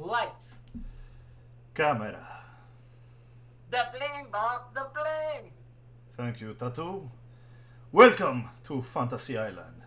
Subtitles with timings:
[0.00, 0.54] Lights.
[1.74, 2.26] Camera.
[3.70, 4.62] The bling, boss.
[4.74, 5.52] The bling.
[6.16, 7.10] Thank you, Tattoo.
[7.92, 9.82] Welcome to Fantasy Island,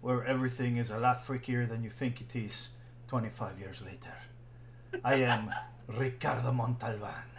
[0.00, 2.76] where everything is a lot freakier than you think it is
[3.08, 4.16] 25 years later.
[5.04, 5.52] I am
[5.86, 7.31] Ricardo Montalban.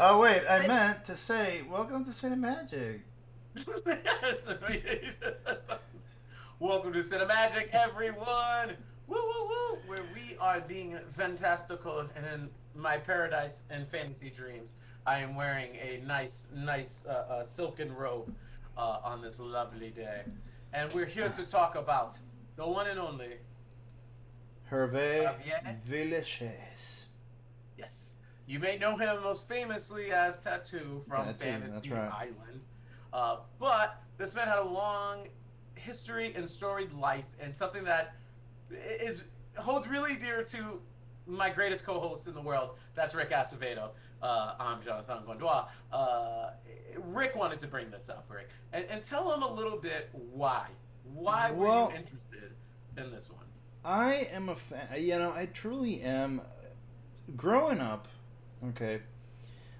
[0.02, 3.00] Oh wait, I meant to say welcome to Cinemagic.
[6.58, 8.76] Welcome to Cinemagic, everyone.
[9.06, 9.78] Woo woo woo!
[9.86, 14.72] Where we are being fantastical and in my paradise and fantasy dreams.
[15.06, 18.34] I am wearing a nice, nice uh, uh, silken robe
[18.78, 20.22] uh, on this lovely day,
[20.72, 22.16] and we're here to talk about
[22.56, 23.34] the one and only.
[24.70, 25.30] Hervé?
[25.86, 27.04] Villechaize.
[27.76, 28.09] Yes,
[28.50, 32.10] you may know him most famously as Tattoo from Tattoo, Fantasy right.
[32.12, 32.60] Island,
[33.12, 35.28] uh, but this man had a long
[35.76, 38.16] history and storied life, and something that
[39.00, 39.24] is
[39.56, 40.80] holds really dear to
[41.28, 42.70] my greatest co-host in the world.
[42.96, 43.90] That's Rick Acevedo.
[44.20, 45.68] Uh, I'm Jonathan Gondois.
[45.92, 46.50] Uh,
[46.98, 50.66] Rick wanted to bring this up, Rick, and, and tell him a little bit why.
[51.14, 52.56] Why were you interested
[52.96, 53.46] in this one?
[53.84, 54.88] I am a fan.
[54.98, 56.40] You know, I truly am.
[57.36, 58.08] Growing up,
[58.68, 59.00] okay,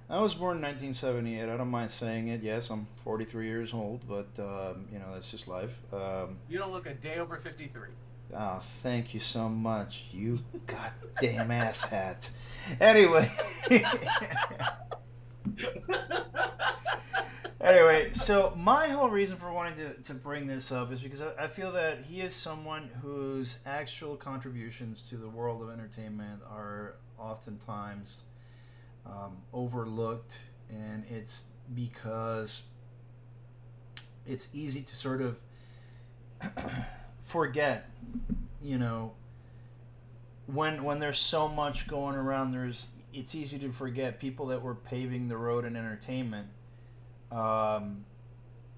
[0.09, 1.42] I was born in 1978.
[1.48, 2.42] I don't mind saying it.
[2.42, 5.78] Yes, I'm 43 years old, but um, you know that's just life.
[5.92, 7.89] Um, You don't look a day over 53.
[8.37, 12.31] oh, thank you so much, you goddamn asshat.
[12.81, 13.31] Anyway.
[17.61, 21.44] anyway, so my whole reason for wanting to, to bring this up is because I,
[21.44, 26.94] I feel that he is someone whose actual contributions to the world of entertainment are
[27.19, 28.22] oftentimes
[29.06, 30.39] um, overlooked,
[30.70, 32.62] and it's because
[34.27, 35.37] it's easy to sort of
[37.22, 37.91] forget,
[38.62, 39.12] you know,
[40.47, 44.75] when when there's so much going around, there's it's easy to forget people that were
[44.75, 46.49] paving the road in entertainment
[47.32, 48.05] um,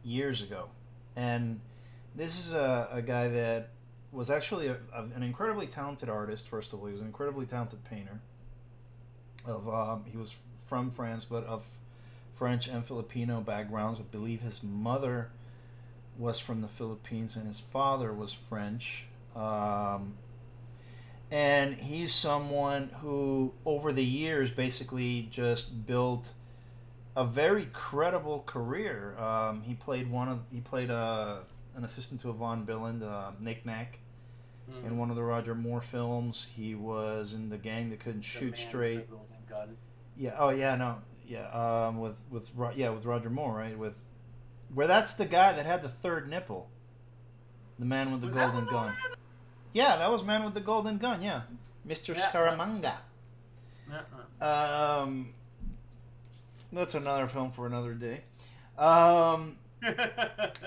[0.04, 0.68] years ago,
[1.16, 1.60] and
[2.14, 3.70] this is a, a guy that
[4.10, 6.48] was actually a, a- an incredibly talented artist.
[6.48, 8.20] First of all, he was an incredibly talented painter.
[9.44, 10.34] Of um, he was
[10.68, 11.64] from France, but of
[12.34, 13.98] French and Filipino backgrounds.
[13.98, 15.30] I believe his mother
[16.18, 19.04] was from the Philippines and his father was French.
[19.34, 20.14] Um,
[21.30, 26.30] and he's someone who, over the years, basically just built
[27.16, 29.16] a very credible career.
[29.18, 31.38] Um, he played one of he played uh,
[31.74, 33.98] an assistant to Yvonne Billand, uh, Nick Nack,
[34.70, 34.86] Mm.
[34.86, 36.48] in one of the Roger Moore films.
[36.54, 39.08] He was in the gang that couldn't The shoot straight.
[40.16, 40.34] Yeah.
[40.38, 40.76] Oh yeah.
[40.76, 40.98] No.
[41.26, 41.48] Yeah.
[41.86, 41.98] Um.
[42.00, 43.98] With with Ro- yeah with Roger Moore right with
[44.74, 46.68] where that's the guy that had the third nipple.
[47.78, 48.94] The man with the Was golden gun.
[49.72, 51.22] Yeah, that was man with the golden gun.
[51.22, 51.42] Yeah,
[51.86, 52.14] Mr.
[52.14, 52.30] Yeah.
[52.30, 52.94] Scaramanga.
[53.90, 55.02] Uh-uh.
[55.02, 55.30] Um.
[56.72, 58.22] That's another film for another day.
[58.78, 59.56] Um.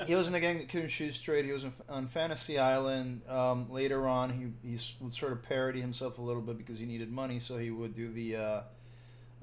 [0.05, 1.45] He was in the gang that couldn't shoot straight.
[1.45, 3.21] He was in, on Fantasy Island.
[3.29, 6.85] Um, later on, he he would sort of parody himself a little bit because he
[6.85, 8.61] needed money, so he would do the uh,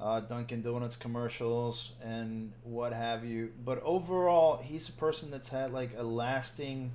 [0.00, 3.53] uh, Dunkin' Donuts commercials and what have you.
[3.65, 6.93] But overall, he's a person that's had like a lasting,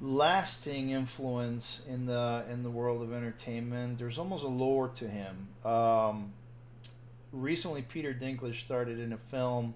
[0.00, 3.98] lasting influence in the in the world of entertainment.
[3.98, 5.48] There's almost a lore to him.
[5.64, 6.32] Um,
[7.32, 9.74] recently, Peter Dinklage started in a film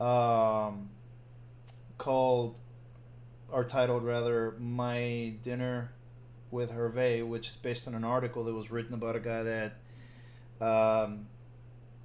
[0.00, 0.88] um,
[1.98, 2.56] called
[3.50, 5.92] or titled rather "My Dinner
[6.50, 9.76] with Hervé," which is based on an article that was written about a guy that
[10.60, 11.26] um,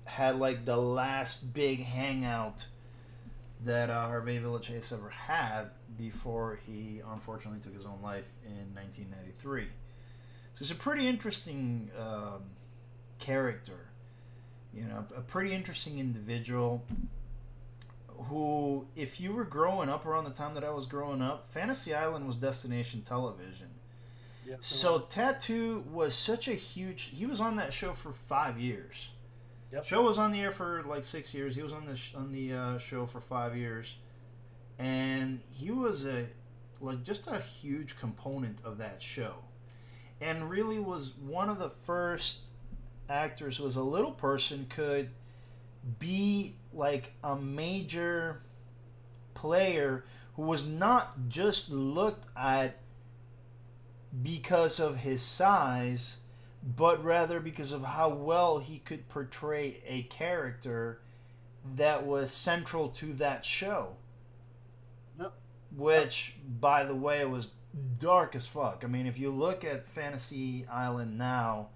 [0.05, 2.65] had like the last big hangout
[3.65, 9.65] that uh, Hervé Villechaize ever had before he unfortunately took his own life in 1993.
[10.53, 12.43] So it's a pretty interesting um,
[13.19, 13.87] character,
[14.73, 16.83] you know, a pretty interesting individual
[18.27, 21.93] who, if you were growing up around the time that I was growing up, Fantasy
[21.93, 23.67] Island was destination television.
[24.47, 24.59] Yep.
[24.61, 27.11] So Tattoo was such a huge.
[27.13, 29.09] He was on that show for five years.
[29.71, 29.85] Yep.
[29.85, 31.55] Show was on the air for like six years.
[31.55, 33.95] He was on the sh- on the uh, show for five years,
[34.79, 36.25] and he was a
[36.81, 39.35] like just a huge component of that show,
[40.19, 42.47] and really was one of the first
[43.07, 45.09] actors who, as a little person, could
[45.99, 48.41] be like a major
[49.33, 50.05] player
[50.35, 52.77] who was not just looked at
[54.21, 56.17] because of his size,
[56.63, 61.01] but rather because of how well he could portray a character
[61.75, 63.95] that was central to that show.
[65.19, 65.33] Yep.
[65.75, 67.49] Which, by the way, was
[67.99, 68.83] dark as fuck.
[68.83, 71.67] I mean, if you look at Fantasy Island now,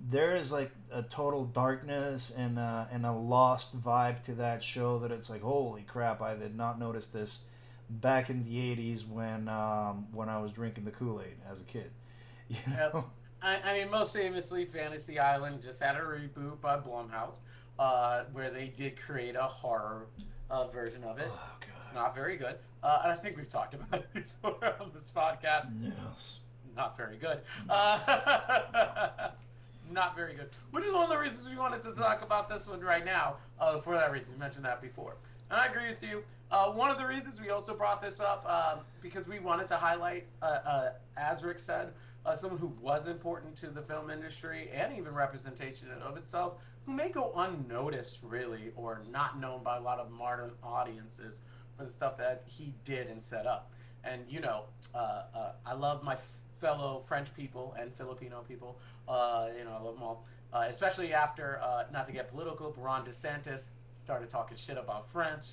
[0.00, 4.98] there is like a total darkness and a, and a lost vibe to that show
[5.00, 7.40] that it's like, holy crap, I did not notice this
[7.88, 11.90] back in the 80s when um, when I was drinking the Kool-Aid as a kid.
[12.48, 12.90] You know?
[12.94, 13.04] Yep.
[13.40, 17.36] I, I mean, most famously, Fantasy Island just had a reboot by Blumhouse,
[17.78, 20.06] uh, where they did create a horror
[20.50, 21.28] uh, version of it.
[21.30, 21.68] Oh, God.
[21.86, 22.56] It's not very good.
[22.82, 25.70] Uh, and I think we've talked about it before on this podcast.
[25.80, 26.38] Yes.
[26.76, 27.40] Not very good.
[27.68, 29.28] Uh,
[29.90, 30.48] not very good.
[30.70, 33.36] Which is one of the reasons we wanted to talk about this one right now.
[33.60, 35.16] Uh, for that reason, we mentioned that before.
[35.50, 36.22] And I agree with you.
[36.50, 39.76] Uh, one of the reasons we also brought this up um, because we wanted to
[39.76, 41.92] highlight, uh, uh, as Rick said,
[42.26, 46.92] uh, someone who was important to the film industry and even representation of itself, who
[46.92, 51.40] may go unnoticed, really, or not known by a lot of modern audiences
[51.76, 53.72] for the stuff that he did and set up.
[54.04, 54.64] And you know,
[54.94, 56.16] I love my
[56.62, 58.78] fellow French people and Filipino people.
[59.06, 60.24] Uh, you know, I love them all.
[60.52, 65.10] Uh, especially after, uh, not to get political, but Ron DeSantis started talking shit about
[65.10, 65.44] French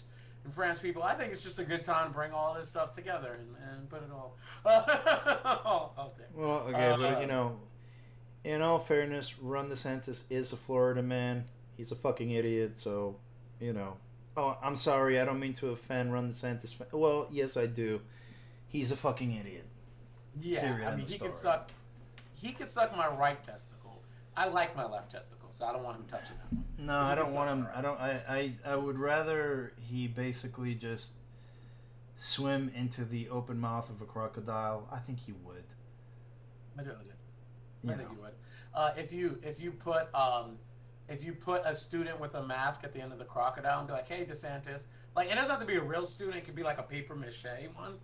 [0.46, 1.02] and French people.
[1.04, 3.90] I think it's just a good time to bring all this stuff together and, and
[3.90, 6.28] put it all, all out there.
[6.34, 7.60] Well, okay, but Uh, you know,
[8.44, 11.46] in all fairness, Ron DeSantis is a Florida man.
[11.76, 13.16] He's a fucking idiot, so,
[13.60, 13.96] you know.
[14.38, 16.76] Oh, I'm sorry, I don't mean to offend Ron DeSantis.
[16.92, 18.02] Well, yes, I do.
[18.68, 19.66] He's a fucking idiot.
[20.40, 21.72] Yeah, I mean, he could suck.
[22.34, 24.02] He could suck my right testicle.
[24.38, 26.56] I like my left testicle, so I don't want him touching that.
[26.56, 26.66] one.
[26.88, 27.62] No, I don't want him.
[27.64, 28.00] my I don't.
[28.00, 28.54] I, I.
[28.66, 31.14] I would rather he basically just
[32.18, 34.88] swim into the open mouth of a crocodile.
[34.92, 35.64] I think he would.
[36.78, 37.14] I really did.
[37.84, 38.16] You I think know.
[38.16, 38.34] you would.
[38.74, 40.58] Uh, if you if you put um,
[41.08, 43.88] if you put a student with a mask at the end of the crocodile and
[43.88, 44.84] be like, "Hey, DeSantis,"
[45.16, 46.38] like it doesn't have to be a real student.
[46.38, 47.46] It could be like a paper mache
[47.76, 47.96] one,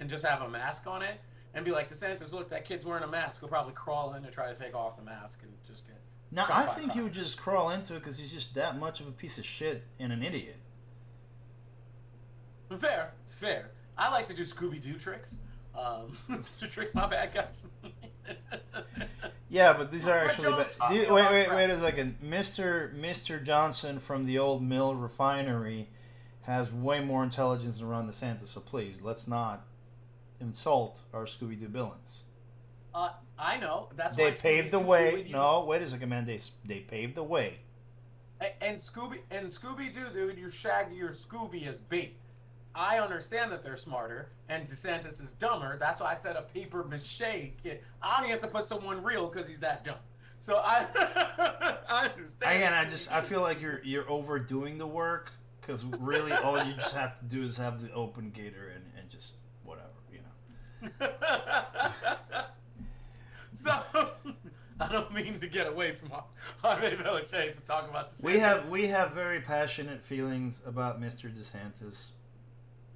[0.00, 1.20] and just have a mask on it,
[1.54, 3.40] and be like, "DeSantis, look, that kid's wearing a mask.
[3.40, 6.46] He'll probably crawl in and try to take off the mask and just get." Now
[6.50, 9.12] I think he would just crawl into it because he's just that much of a
[9.12, 10.56] piece of shit and an idiot.
[12.78, 13.70] Fair, fair.
[13.96, 15.36] I like to do Scooby Doo tricks.
[15.78, 16.16] Um,
[16.60, 17.66] to trick my bad guys.
[19.48, 20.50] Yeah, but these are actually.
[20.52, 22.16] Ba- the- wait, wait, wait a second.
[22.20, 25.88] Mister Mister Johnson from the old mill refinery
[26.42, 28.48] has way more intelligence than Ron DeSantis.
[28.48, 29.66] So please, let's not
[30.40, 32.24] insult our Scooby Doo villains.
[32.94, 33.88] Uh, I know.
[33.96, 35.26] That's They paved the way.
[35.30, 36.26] No, wait a second, man.
[36.26, 37.58] They they paved the way.
[38.60, 42.16] And Scooby and Scooby Doo, dude, you Shaggy your Scooby is bait.
[42.74, 45.78] I understand that they're smarter, and DeSantis is dumber.
[45.78, 47.80] That's why I said a paper mache kid.
[48.02, 49.94] I don't even have to put someone real because he's that dumb.
[50.40, 50.86] So I,
[51.88, 52.56] I understand.
[52.56, 56.74] Again, I just I feel like you're you're overdoing the work because really all you
[56.74, 59.43] just have to do is have the open gator and, and just whatever you know.
[63.54, 63.82] so
[64.80, 66.10] I don't mean to get away from
[66.62, 68.24] Hervé Villechaize to talk about DeSantis.
[68.24, 71.30] We have we have very passionate feelings about Mr.
[71.32, 72.10] DeSantis.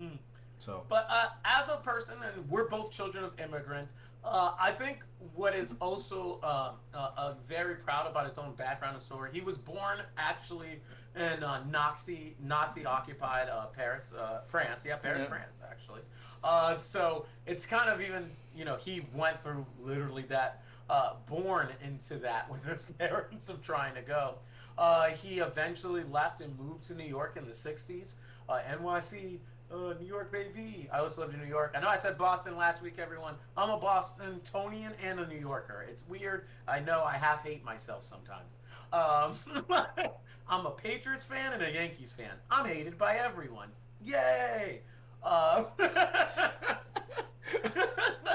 [0.01, 0.17] Hmm.
[0.59, 3.93] So But uh, as a person, and we're both children of immigrants,
[4.25, 5.05] uh, I think
[5.35, 9.31] what is also uh, uh, uh, very proud about his own background and story.
[9.33, 10.81] He was born actually
[11.17, 14.83] in uh, Nazi Nazi occupied uh, Paris, uh, France.
[14.85, 15.29] Yeah, Paris, Yeah.
[15.29, 16.03] France, actually.
[16.45, 20.63] Uh, so it's kind of even you know he went through literally that.
[20.91, 24.37] Uh, born into that with his parents of trying to go.
[24.79, 28.13] Uh, he eventually left and moved to New York in the 60s.
[28.49, 29.39] Uh, NYC,
[29.71, 30.89] uh, New York, baby.
[30.93, 31.75] I also lived in New York.
[31.77, 33.35] I know I said Boston last week, everyone.
[33.57, 35.85] I'm a Bostonian and a New Yorker.
[35.89, 36.47] It's weird.
[36.67, 38.53] I know I half hate myself sometimes.
[38.93, 39.67] Um,
[40.49, 42.31] I'm a Patriots fan and a Yankees fan.
[42.51, 43.69] I'm hated by everyone.
[44.03, 44.81] Yay!
[45.23, 45.65] Uh,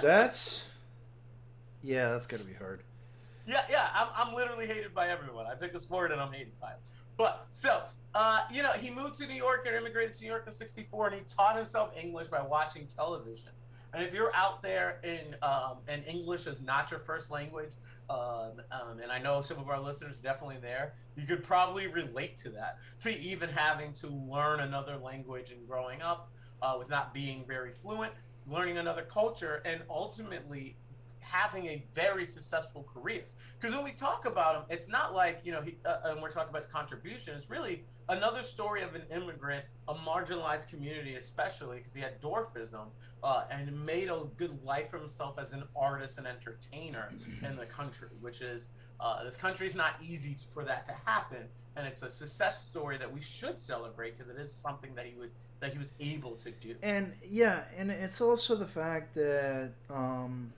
[0.02, 0.68] that's
[1.82, 2.82] yeah, that's gotta be hard.
[3.46, 5.46] Yeah, yeah, I'm, I'm literally hated by everyone.
[5.48, 6.80] I pick a sport and I'm hated by it.
[7.18, 7.82] But so,
[8.16, 11.08] uh, you know, he moved to New York and immigrated to New York in '64,
[11.08, 13.50] and he taught himself English by watching television.
[13.94, 17.70] And if you're out there in um, and English is not your first language,
[18.10, 22.38] um, um, and I know some of our listeners definitely there, you could probably relate
[22.40, 22.80] to that.
[23.02, 26.32] To even having to learn another language and growing up
[26.64, 28.14] uh, with not being very fluent,
[28.54, 30.66] learning another culture, and ultimately
[31.20, 33.24] having a very successful career.
[33.60, 36.32] Because when we talk about him, it's not like you know, he, uh, and we're
[36.32, 37.36] talking about his contribution.
[37.38, 42.86] It's really another story of an immigrant, a marginalized community, especially because he had dwarfism
[43.24, 47.06] uh, and made a good life for himself as an artist and entertainer
[47.48, 48.68] in the country, which is
[49.00, 51.44] Uh, this country is not easy for that to happen,
[51.76, 55.14] and it's a success story that we should celebrate because it is something that he
[55.20, 56.76] would that he was able to do.
[56.84, 60.52] And yeah, and it's also the fact that um,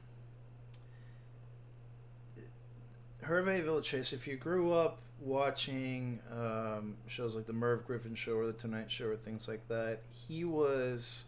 [3.23, 8.47] Hervé Villechaize, if you grew up watching um, shows like the Merv Griffin Show or
[8.47, 11.25] the Tonight Show or things like that, he was,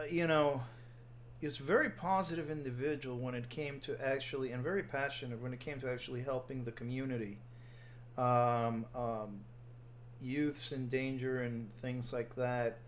[0.00, 0.62] uh, you know,
[1.40, 5.52] he was a very positive individual when it came to actually, and very passionate when
[5.52, 7.36] it came to actually helping the community.
[8.16, 9.40] Um, um,
[10.20, 12.78] youths in danger and things like that,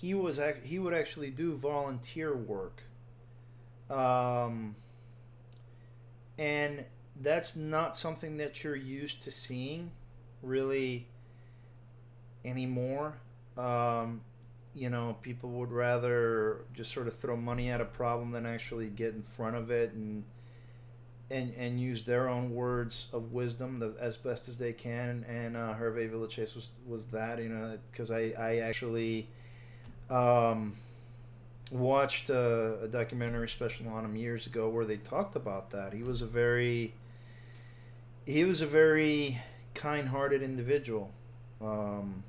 [0.00, 2.82] he was ac- he would actually do volunteer work.
[3.90, 4.76] Um,
[6.38, 6.84] and
[7.20, 9.90] that's not something that you're used to seeing
[10.42, 11.06] really
[12.44, 13.18] anymore.
[13.56, 14.22] Um,
[14.74, 18.88] you know, people would rather just sort of throw money at a problem than actually
[18.88, 20.24] get in front of it and
[21.32, 25.24] and and use their own words of wisdom the, as best as they can.
[25.28, 29.28] And uh, Hervé Villechaize was was that you know because I I actually
[30.10, 30.74] um,
[31.70, 35.94] watched a, a, documentary special on him years ago where they talked about that.
[35.94, 36.92] He was a very
[38.26, 39.40] he was a very
[39.74, 41.10] kind-hearted individual,
[41.62, 42.22] um,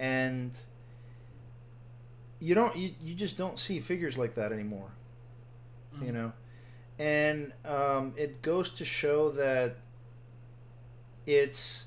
[0.00, 0.58] and
[2.40, 4.90] you don't you, you just don't see figures like that anymore.
[5.94, 6.06] Mm-hmm.
[6.06, 6.32] You know
[6.98, 9.76] and um, it goes to show that
[11.26, 11.86] it's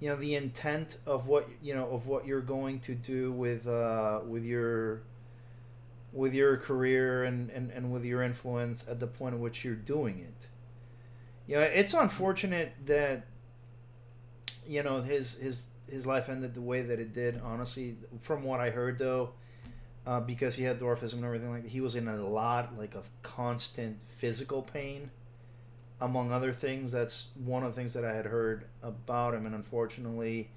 [0.00, 3.66] you know the intent of what you know of what you're going to do with
[3.66, 5.02] uh, with your
[6.12, 9.74] with your career and, and, and with your influence at the point at which you're
[9.74, 10.48] doing it.
[11.46, 13.26] You know, it's unfortunate that
[14.66, 17.40] you know his his his life ended the way that it did.
[17.42, 19.30] Honestly, from what I heard, though,
[20.06, 21.68] uh, because he had dwarfism and everything like that.
[21.68, 25.10] He was in a lot like of constant physical pain,
[26.00, 26.92] among other things.
[26.92, 30.50] That's one of the things that I had heard about him, and unfortunately,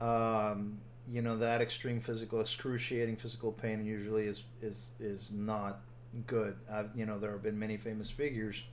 [0.00, 0.78] um,
[1.10, 5.80] you know that extreme physical, excruciating physical pain usually is is is not
[6.26, 6.56] good.
[6.70, 8.64] I've, you know there have been many famous figures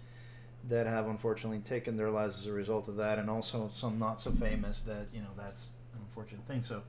[0.67, 4.19] that have unfortunately taken their lives as a result of that, and also some not
[4.19, 6.63] so famous that you know that's an unfortunate thing.
[6.63, 6.81] So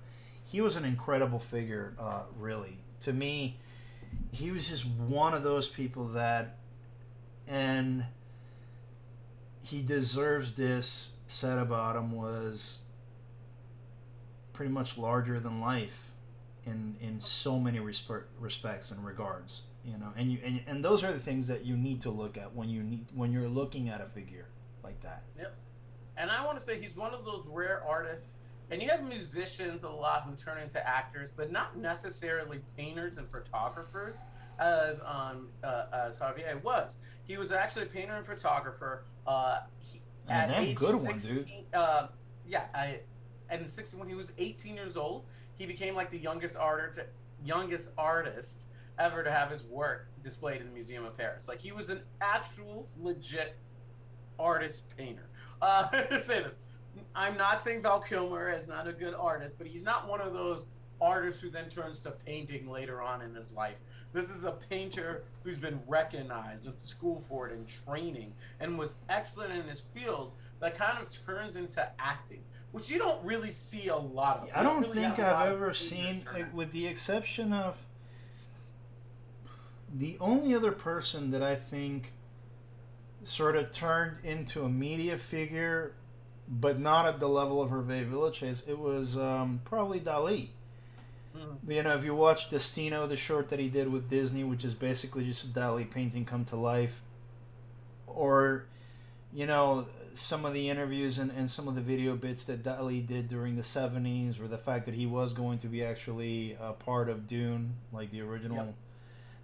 [0.44, 3.58] he was an incredible figure, uh, really to me,
[4.32, 6.58] he was just one of those people that,
[7.46, 8.04] and
[9.62, 12.80] he deserves this said about him was
[14.52, 16.10] pretty much larger than life
[16.66, 20.12] in in so many respe- respects and regards you know?
[20.16, 22.68] And you and, and those are the things that you need to look at when
[22.68, 24.46] you need when you're looking at a figure
[24.82, 25.22] like that.
[25.38, 25.54] Yep.
[26.16, 28.28] And i want to say he's one of those rare artists
[28.70, 33.30] and you have musicians a lot who turn into actors, but not necessarily painters and
[33.30, 34.16] photographers,
[34.58, 36.96] as um uh, as Hervé was.
[37.26, 39.04] He was actually a painter and photographer.
[39.26, 41.50] Uh, he, at age good 16, one, dude.
[41.74, 42.08] Uh,
[42.46, 43.00] yeah, I,
[43.48, 45.24] and 16 when he was 18 years old,
[45.58, 47.00] he became like the youngest artist
[47.44, 48.64] youngest artist
[48.98, 51.48] ever to have his work displayed in the Museum of Paris.
[51.48, 53.56] Like he was an actual legit
[54.38, 55.28] artist painter.
[55.60, 55.88] Uh,
[56.22, 56.54] say this.
[57.14, 60.32] I'm not saying Val Kilmer is not a good artist, but he's not one of
[60.32, 60.66] those
[61.00, 63.76] artists who then turns to painting later on in his life.
[64.12, 68.78] This is a painter who's been recognized at the school for it and training and
[68.78, 72.42] was excellent in his field that kind of turns into acting,
[72.72, 74.50] which you don't really see a lot of.
[74.54, 77.76] I don't, don't really think I've ever seen, like, with the exception of
[79.94, 82.12] the only other person that I think
[83.22, 85.94] sort of turned into a media figure
[86.50, 88.68] but not at the level of Hervé Villechaize.
[88.68, 90.48] It was um, probably Dali.
[91.36, 91.70] Mm-hmm.
[91.70, 94.74] You know, if you watch Destino, the short that he did with Disney, which is
[94.74, 97.02] basically just a Dali painting come to life,
[98.08, 98.66] or,
[99.32, 103.06] you know, some of the interviews and, and some of the video bits that Dali
[103.06, 106.72] did during the 70s, or the fact that he was going to be actually a
[106.72, 108.74] part of Dune, like the original yep.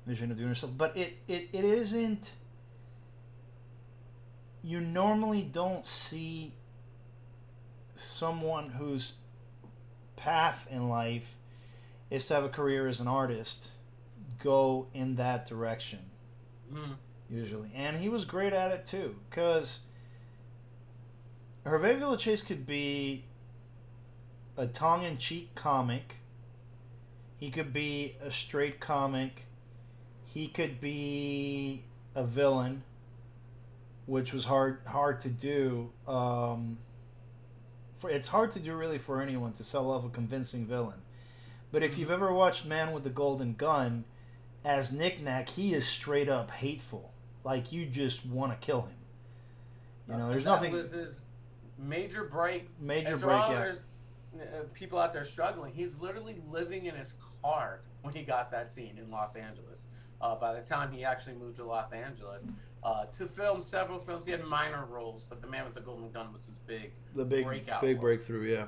[0.09, 0.77] vision of Dune or something.
[0.77, 2.33] But it, it, it isn't.
[4.65, 6.53] You normally don't see
[7.99, 9.15] someone whose
[10.17, 11.35] path in life
[12.11, 13.71] is to have a career as an artist
[14.43, 15.99] go in that direction
[16.73, 16.95] mm.
[17.29, 17.71] usually.
[17.75, 19.81] And he was great at it too because
[21.65, 23.25] Hervé Villechaize could be
[24.57, 26.17] a tongue-in-cheek comic.
[27.39, 29.47] He could be a straight comic.
[30.25, 31.85] He could be
[32.15, 32.83] a villain
[34.07, 36.79] which was hard hard to do um,
[37.99, 41.01] for it's hard to do really for anyone to sell off a convincing villain.
[41.73, 42.15] But if you've mm-hmm.
[42.15, 44.05] ever watched Man with the Golden Gun,
[44.65, 47.13] as Nick Nack, he is straight up hateful.
[47.45, 48.97] like you just want to kill him.
[50.09, 51.15] You know, there's that nothing was his
[51.79, 52.69] major break.
[52.81, 53.41] major so break.
[53.49, 53.59] Yeah.
[53.59, 53.79] there's
[54.37, 55.73] uh, people out there struggling.
[55.73, 59.85] He's literally living in his car when he got that scene in Los Angeles.
[60.21, 62.47] Uh, by the time he actually moved to Los Angeles
[62.83, 66.11] uh, to film several films, he had minor roles, but The Man with the Golden
[66.11, 66.93] Gun was his big.
[67.15, 68.05] The big breakout big one.
[68.05, 68.51] breakthrough.
[68.51, 68.67] Yeah.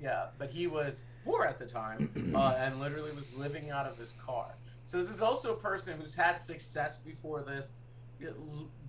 [0.00, 3.96] Yeah, but he was poor at the time uh, and literally was living out of
[3.98, 4.54] his car.
[4.84, 7.70] So this is also a person who's had success before this,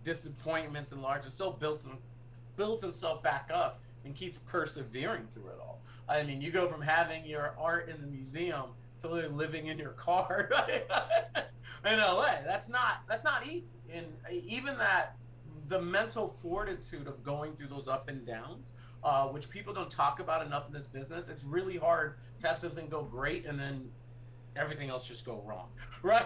[0.04, 1.98] disappointments and larger, still built him,
[2.58, 5.82] builds himself back up and keeps persevering through it all.
[6.10, 8.72] I mean, you go from having your art in the museum
[9.04, 10.50] literally living in your car
[11.86, 12.42] in LA.
[12.46, 13.70] That's not that's not easy.
[13.94, 15.16] And even that,
[15.68, 18.66] the mental fortitude of going through those up and downs
[19.04, 21.28] uh, which people don't talk about enough in this business.
[21.28, 23.90] It's really hard to have something go great and then
[24.56, 25.70] everything else just go wrong,
[26.04, 26.26] right?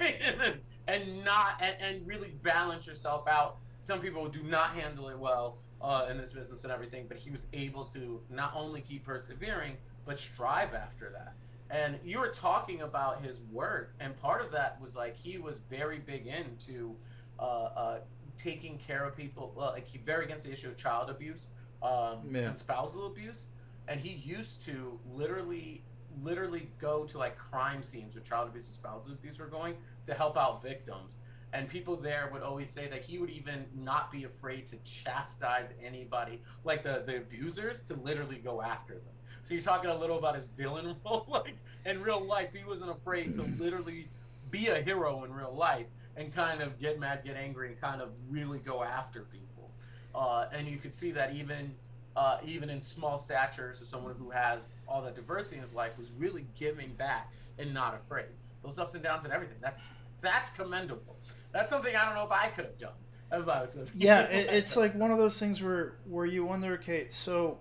[0.00, 3.58] and then, and not and, and really balance yourself out.
[3.82, 7.30] Some people do not handle it well uh, in this business and everything, but he
[7.30, 11.34] was able to not only keep persevering but strive after that.
[11.70, 15.58] And you were talking about his work, and part of that was like he was
[15.68, 16.94] very big into
[17.40, 17.98] uh, uh,
[18.38, 19.52] taking care of people.
[19.56, 21.46] Well, like he very against the issue of child abuse
[21.82, 22.48] um, Yeah.
[22.50, 23.46] and spousal abuse,
[23.88, 25.82] and he used to literally,
[26.22, 29.74] literally go to like crime scenes where child abuse and spousal abuse were going
[30.06, 31.16] to help out victims.
[31.52, 35.68] And people there would always say that he would even not be afraid to chastise
[35.84, 39.15] anybody, like the, the abusers, to literally go after them.
[39.46, 42.90] So you're talking a little about his villain role, like in real life, he wasn't
[42.90, 44.08] afraid to literally
[44.50, 45.86] be a hero in real life
[46.16, 49.70] and kind of get mad, get angry, and kind of really go after people.
[50.12, 51.72] Uh, and you could see that even
[52.16, 55.92] uh, even in small stature, as someone who has all that diversity in his life
[55.96, 58.26] was really giving back and not afraid.
[58.64, 59.58] Those ups and downs and everything.
[59.60, 61.18] That's that's commendable.
[61.52, 62.94] That's something I don't know if I could have done.
[63.30, 66.72] If I was yeah, it, it's like one of those things where where you wonder,
[66.74, 67.58] okay, so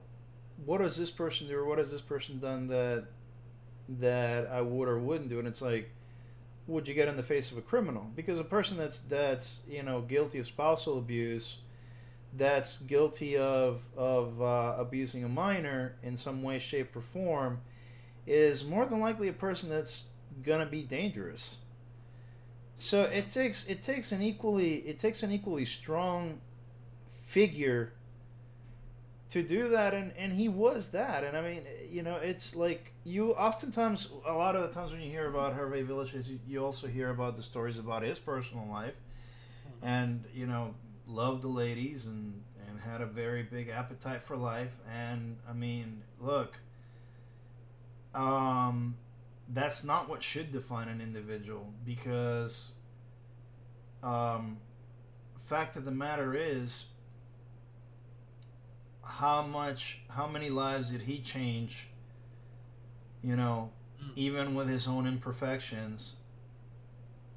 [0.63, 3.05] what does this person do, or what has this person done that
[3.87, 5.39] that I would or wouldn't do?
[5.39, 5.89] And it's like,
[6.67, 8.05] would you get in the face of a criminal?
[8.15, 11.57] Because a person that's that's you know guilty of spousal abuse,
[12.35, 17.61] that's guilty of of uh, abusing a minor in some way, shape, or form,
[18.25, 20.05] is more than likely a person that's
[20.43, 21.57] gonna be dangerous.
[22.75, 26.41] So it takes it takes an equally it takes an equally strong
[27.25, 27.93] figure
[29.35, 31.25] to do that and and he was that.
[31.25, 35.01] And I mean you know it's like you oftentimes a lot of the times when
[35.01, 38.65] you hear about Hervé Villechaize you, you also hear about the stories about his personal
[38.65, 38.93] life.
[39.81, 40.73] And you know
[41.05, 44.73] loved the ladies and and had a very big appetite for life.
[44.89, 46.57] And I mean look
[48.13, 48.95] um
[49.49, 52.71] that's not what should define an individual because
[54.01, 54.59] um
[55.39, 56.85] fact of the matter is
[59.05, 61.87] how much how many lives did he change
[63.23, 63.69] you know
[64.03, 64.11] Mm.
[64.17, 66.15] even with his own imperfections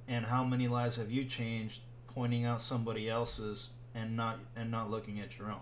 [0.09, 4.91] and how many lives have you changed pointing out somebody else's and not and not
[4.91, 5.61] looking at your own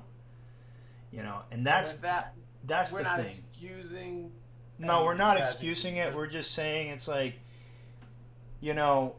[1.13, 2.33] you know and that's that
[2.65, 4.33] that's we're the not thing excusing.
[4.79, 6.15] no, we're not excusing it.
[6.15, 7.35] We're just saying it's like,
[8.61, 9.15] you know,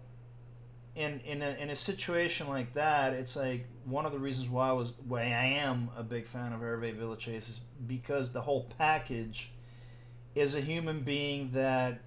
[0.97, 4.69] in in a, in a situation like that, it's like one of the reasons why
[4.69, 8.65] I was why I am a big fan of Hervé Villechaize is because the whole
[8.79, 9.51] package
[10.33, 11.99] is a human being that,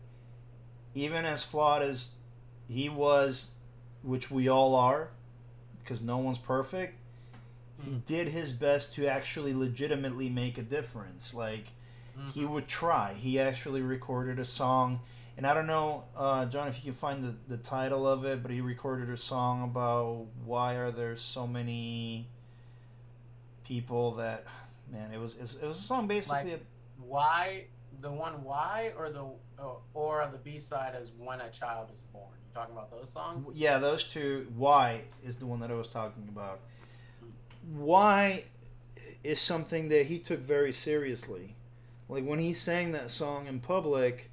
[0.95, 2.11] even as flawed as
[2.69, 3.53] he was,
[4.03, 5.11] which we all are,
[5.83, 6.97] because no one's perfect.
[7.83, 8.05] He Mhm.
[8.07, 11.33] did his best to actually legitimately make a difference.
[11.33, 11.69] Like,
[12.35, 13.15] he would try.
[13.15, 15.01] He actually recorded a song,
[15.37, 18.43] and I don't know, uh, John, if you can find the, the title of it,
[18.43, 22.27] but he recorded a song about why are there so many
[23.65, 24.45] people that,
[24.93, 26.53] man, it was it was a song basically.
[26.53, 26.65] Like-
[27.07, 27.65] Why
[28.01, 29.25] the one why or the
[29.59, 32.25] uh, or the B side is when a child is born.
[32.49, 33.47] You talking about those songs?
[33.55, 34.47] yeah, those two.
[34.57, 36.61] Why is the one that I was talking about.
[37.73, 38.45] Why
[39.23, 41.55] is something that he took very seriously.
[42.09, 44.30] Like when he sang that song in public,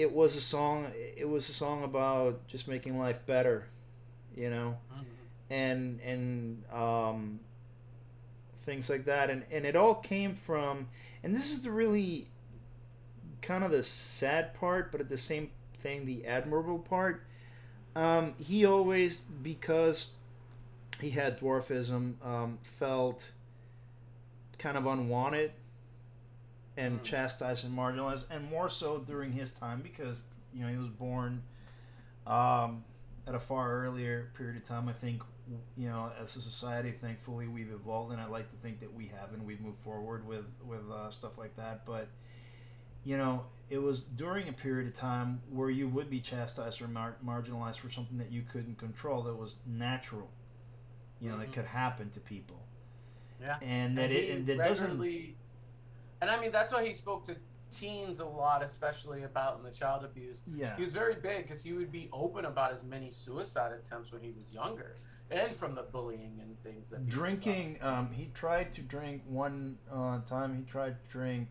[0.00, 0.86] it was a song.
[1.16, 3.66] It was a song about just making life better,
[4.36, 5.04] you know, Mhm.
[5.50, 7.40] and and um,
[8.58, 9.30] things like that.
[9.30, 10.88] And and it all came from.
[11.22, 12.28] And this is the really
[13.42, 17.24] kind of the sad part, but at the same thing, the admirable part.
[17.94, 20.12] Um, he always, because
[21.00, 23.30] he had dwarfism, um, felt
[24.58, 25.52] kind of unwanted
[26.76, 27.04] and Mm.
[27.04, 31.42] chastised and marginalized, and more so during his time because you know he was born
[32.26, 32.84] um,
[33.26, 34.88] at a far earlier period of time.
[34.88, 35.22] I think,
[35.76, 39.06] you know, as a society, thankfully, we've evolved, and I like to think that we
[39.08, 41.84] have, and we've moved forward with with uh, stuff like that.
[41.86, 42.08] But
[43.04, 46.88] you know, it was during a period of time where you would be chastised or
[46.88, 50.28] mar- marginalized for something that you couldn't control, that was natural,
[51.20, 51.44] you know, mm-hmm.
[51.44, 52.60] that could happen to people.
[53.40, 55.00] Yeah, and that and it and that doesn't.
[56.20, 57.36] And I mean, that's why he spoke to
[57.70, 60.42] teens a lot, especially about in the child abuse.
[60.54, 60.76] Yeah.
[60.76, 64.22] He was very big because he would be open about his many suicide attempts when
[64.22, 64.96] he was younger,
[65.30, 67.06] and from the bullying and things that.
[67.08, 67.78] Drinking.
[67.80, 70.56] Um, he tried to drink one uh, time.
[70.56, 71.50] He tried to drink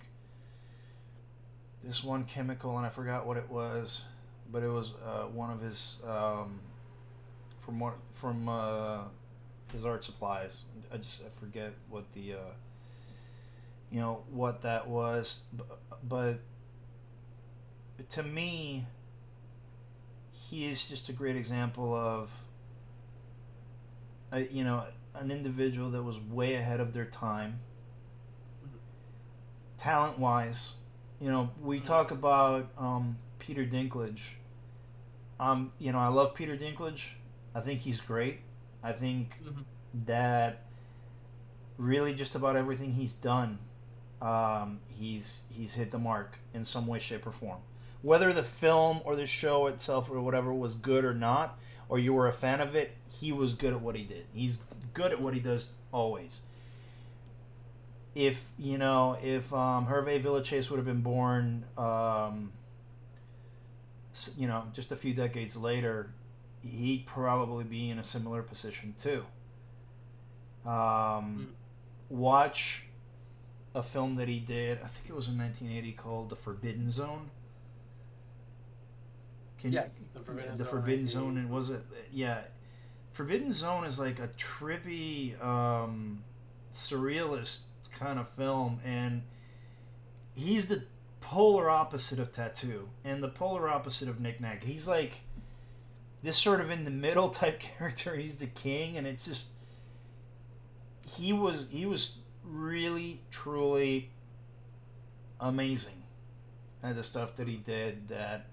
[1.84, 4.04] this one chemical, and I forgot what it was,
[4.52, 6.60] but it was uh, one of his um,
[7.62, 9.00] from what from uh,
[9.72, 10.64] his art supplies.
[10.94, 12.36] I just I forget what the.
[13.92, 15.42] You know what that was.
[16.08, 16.40] But
[18.10, 18.86] to me
[20.32, 22.30] he is just a great example of
[24.32, 27.60] a, you know an individual that was way ahead of their time.
[29.78, 30.74] Talent wise
[31.20, 31.86] you know we mm-hmm.
[31.86, 34.22] talk about um, peter dinklage.
[35.40, 37.10] Um you know i love peter dinklage.
[37.56, 38.40] I think he's great.
[38.84, 39.62] I think mm-hmm.
[40.06, 40.66] that
[41.78, 43.58] really just about everything he's done
[44.22, 47.60] um, he's he's hit the mark in some way, shape, or form.
[48.02, 52.14] Whether the film or the show itself or whatever was good or not, or you
[52.14, 54.26] were a fan of it, he was good at what he did.
[54.34, 54.58] He's
[54.94, 56.42] good at what he does always.
[58.16, 62.52] If you know, if um, Hervé Villechaize would have been born, um,
[64.38, 66.12] you know, just a few decades later,
[66.62, 69.24] he'd probably be in a similar position too.
[70.66, 71.46] Um, mm.
[72.10, 72.84] Watch
[73.76, 74.80] a film that he did.
[74.84, 77.30] I think it was in 1980 called The Forbidden Zone.
[79.60, 81.82] Can yes, the Forbidden, the Zone, Forbidden Zone, and was it?
[82.12, 82.42] Yeah,
[83.12, 86.24] Forbidden Zone is like a trippy, um,
[86.72, 87.60] surrealist
[87.98, 89.24] kind of film, and
[90.36, 90.84] he's the
[91.20, 94.64] polar opposite of Tattoo, and the polar opposite of Nick Nack.
[94.64, 95.14] He's like
[96.24, 98.16] this sort of in the middle type character.
[98.16, 99.50] He's the king, and it's just
[101.06, 104.10] he was he was really, truly
[105.40, 106.04] amazing.
[106.82, 108.48] And the stuff that he did that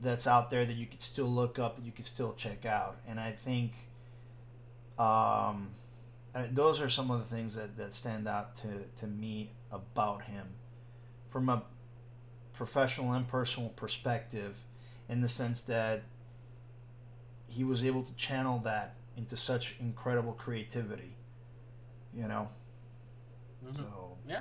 [0.00, 2.98] that's out there that you could still look up that you could still check out.
[3.08, 3.72] And i think
[4.98, 5.68] um,
[6.52, 10.46] those are some of the things that, that stand out to, to me about him.
[11.30, 11.62] From a
[12.52, 14.58] professional and personal perspective
[15.08, 16.02] in the sense that
[17.46, 21.16] he was able to channel that into such incredible creativity
[22.14, 22.48] you know
[23.66, 23.82] Mm-hmm.
[23.82, 24.40] So yeah,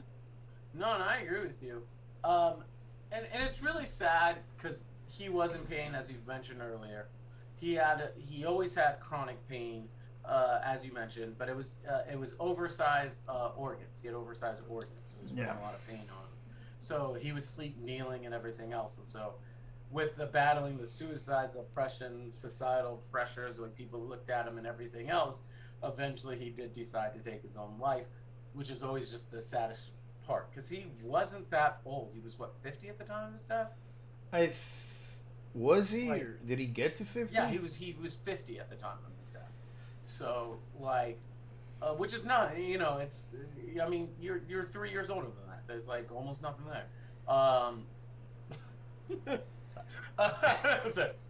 [0.73, 1.81] no, no, I agree with you.
[2.23, 2.63] Um,
[3.11, 7.07] and and it's really sad because he was in pain, as you've mentioned earlier.
[7.55, 9.87] He had he always had chronic pain,
[10.25, 13.99] uh, as you mentioned, but it was uh, it was oversized uh, organs.
[14.01, 15.59] He had oversized organs, so he was yeah.
[15.59, 16.35] a lot of pain on him.
[16.79, 19.35] So he would sleep kneeling and everything else, and so
[19.91, 25.09] with the battling the suicide, depression, societal pressures, when people looked at him and everything
[25.09, 25.37] else,
[25.83, 28.07] eventually he did decide to take his own life
[28.55, 29.91] which is always just the saddest
[30.25, 32.09] part because he wasn't that old.
[32.13, 33.75] He was what fifty at the time of his death.
[34.33, 34.51] I
[35.53, 37.35] was he like, or did he get to fifty?
[37.35, 37.75] Yeah, he was.
[37.75, 39.51] He was fifty at the time of his death.
[40.03, 41.19] So like,
[41.81, 43.23] uh, which is not you know it's.
[43.81, 45.63] I mean you're you're three years older than that.
[45.67, 46.85] There's like almost nothing there.
[47.33, 47.83] Um,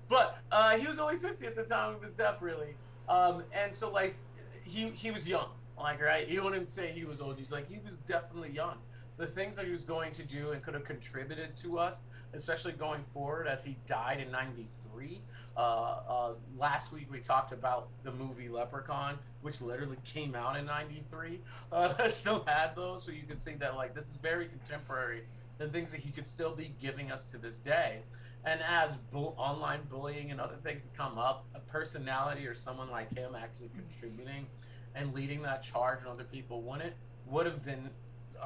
[0.09, 2.75] but uh, he was only 50 at the time of his death, really.
[3.09, 4.15] Um, and so, like,
[4.63, 5.49] he he was young.
[5.77, 6.27] Like, right?
[6.27, 7.37] He wouldn't say he was old.
[7.37, 8.77] He's like, he was definitely young.
[9.17, 11.99] The things that he was going to do and could have contributed to us,
[12.33, 15.21] especially going forward as he died in 93.
[15.55, 20.65] Uh, uh, last week we talked about the movie Leprechaun, which literally came out in
[20.65, 21.39] 93.
[21.71, 25.23] Uh, still had those, so you could see that, like, this is very contemporary
[25.59, 27.99] and things that he could still be giving us to this day.
[28.45, 33.13] And as bu- online bullying and other things come up, a personality or someone like
[33.13, 34.45] him actually contributing
[34.95, 36.93] and leading that charge when other people wouldn't
[37.27, 37.89] would have been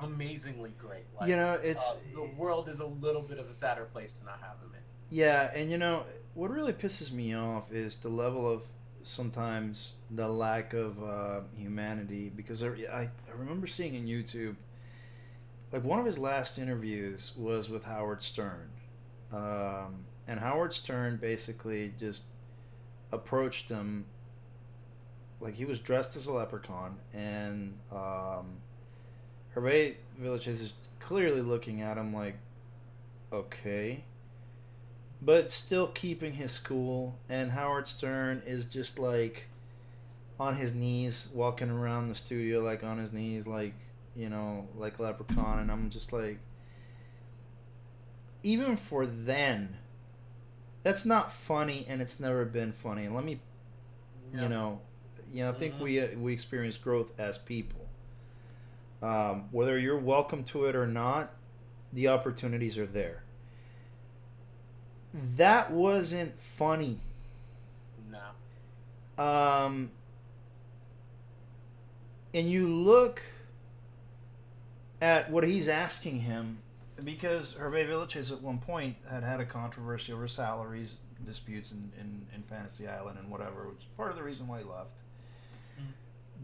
[0.01, 1.03] amazingly great.
[1.19, 4.13] Like, you know, it's uh, the world is a little bit of a sadder place
[4.17, 4.79] to not have him in.
[5.09, 8.63] Yeah, and you know what really pisses me off is the level of
[9.01, 14.55] sometimes the lack of uh, humanity because I, I remember seeing in YouTube
[15.71, 18.69] like one of his last interviews was with Howard Stern,
[19.31, 22.23] um, and Howard Stern basically just
[23.11, 24.05] approached him
[25.41, 28.57] like he was dressed as a leprechaun, and um,
[29.55, 32.35] Hervé Villechaize is clearly looking at him like,
[33.31, 34.03] okay,
[35.21, 37.15] but still keeping his cool.
[37.29, 39.45] And Howard Stern is just like
[40.39, 43.73] on his knees, walking around the studio like on his knees, like
[44.15, 45.59] you know, like Leprechaun.
[45.59, 46.39] And I'm just like,
[48.43, 49.77] even for then,
[50.83, 53.07] that's not funny, and it's never been funny.
[53.07, 53.39] Let me,
[54.33, 54.43] Yeah.
[54.43, 54.81] you know,
[55.31, 55.79] you know, I think Mhm.
[55.81, 57.87] we uh, we experience growth as people.
[59.01, 61.31] Um, whether you're welcome to it or not,
[61.93, 63.23] the opportunities are there.
[65.13, 66.99] That wasn't funny.
[68.11, 69.23] No.
[69.23, 69.91] Um,
[72.33, 73.21] and you look
[75.01, 76.59] at what he's asking him,
[77.03, 82.27] because Hervé Villechaize at one point had had a controversy over salaries disputes in, in,
[82.35, 85.01] in Fantasy Island and whatever, which is part of the reason why he left.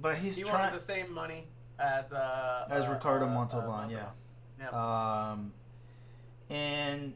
[0.01, 1.47] But he's he trying wanted the same money
[1.79, 4.05] as uh as uh, Ricardo uh, Montalban, uh, yeah.
[4.60, 5.31] Yeah.
[5.31, 5.53] Um,
[6.49, 7.13] and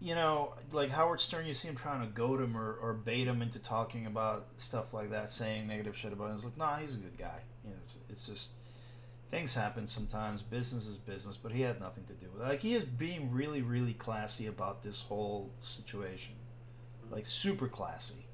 [0.00, 3.26] you know, like Howard Stern, you see him trying to goad him or, or bait
[3.26, 6.36] him into talking about stuff like that, saying negative shit about him.
[6.36, 7.40] It's like, nah, he's a good guy.
[7.64, 8.50] You know, it's, it's just
[9.30, 10.42] things happen sometimes.
[10.42, 12.48] Business is business, but he had nothing to do with it.
[12.48, 16.34] Like he is being really, really classy about this whole situation,
[17.10, 18.26] like super classy.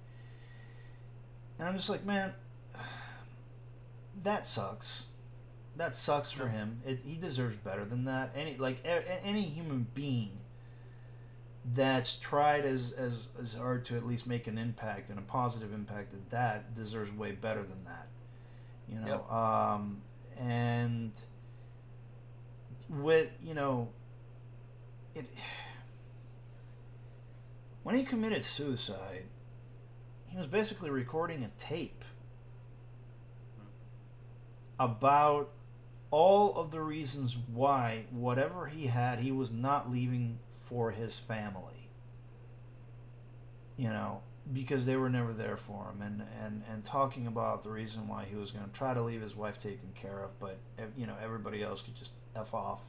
[1.58, 2.34] And I'm just like, man,
[4.22, 5.06] that sucks.
[5.76, 6.80] That sucks for him.
[6.86, 8.32] It, he deserves better than that.
[8.36, 10.38] Any like any human being
[11.74, 15.72] that's tried as, as as hard to at least make an impact and a positive
[15.72, 18.06] impact at that deserves way better than that.
[18.88, 19.32] You know, Yep.
[19.32, 20.02] um,
[20.38, 21.12] and
[22.88, 23.88] with you know,
[25.14, 25.26] it
[27.82, 29.24] when he committed suicide,
[30.26, 32.04] he was basically recording a tape
[34.78, 35.50] about
[36.10, 41.90] all of the reasons why whatever he had he was not leaving for his family.
[43.76, 47.70] You know because they were never there for him and and and talking about the
[47.70, 50.58] reason why he was going to try to leave his wife taken care of but
[50.96, 52.82] you know everybody else could just f off.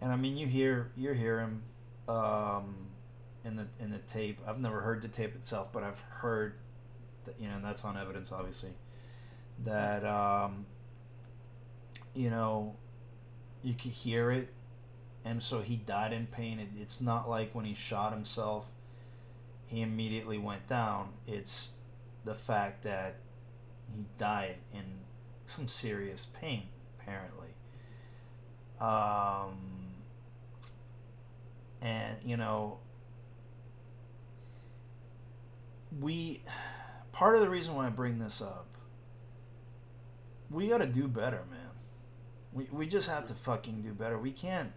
[0.00, 1.62] And i mean you hear you hear him
[2.08, 2.88] um
[3.44, 4.40] in the in the tape.
[4.46, 6.54] I've never heard the tape itself but i've heard
[7.24, 8.70] that you know and that's on evidence obviously
[9.64, 10.66] that um
[12.14, 12.76] you know
[13.62, 14.48] you could hear it.
[15.24, 16.60] And so he died in pain.
[16.60, 18.66] It, it's not like when he shot himself
[19.66, 21.08] he immediately went down.
[21.26, 21.74] It's
[22.24, 23.16] the fact that
[23.94, 24.84] he died in
[25.46, 26.64] some serious pain
[26.98, 27.48] apparently.
[28.80, 29.58] Um
[31.82, 32.78] and you know
[36.00, 36.42] we
[37.12, 38.75] part of the reason why I bring this up
[40.50, 41.60] we got to do better man
[42.52, 44.72] we, we just have to fucking do better we can't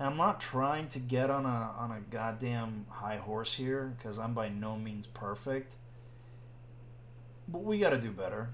[0.00, 4.32] I'm not trying to get on a on a goddamn high horse here because I'm
[4.32, 5.74] by no means perfect.
[7.48, 8.50] But we got to do better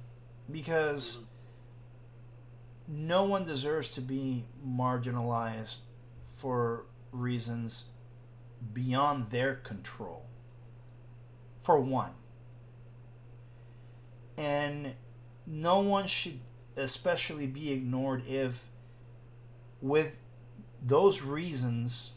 [0.50, 1.24] because
[2.88, 5.80] no one deserves to be marginalized
[6.36, 7.86] for reasons
[8.72, 10.24] beyond their control.
[11.60, 12.12] For one.
[14.36, 14.94] And
[15.46, 16.38] no one should
[16.76, 18.68] especially be ignored if
[19.80, 20.22] with
[20.82, 22.12] those reasons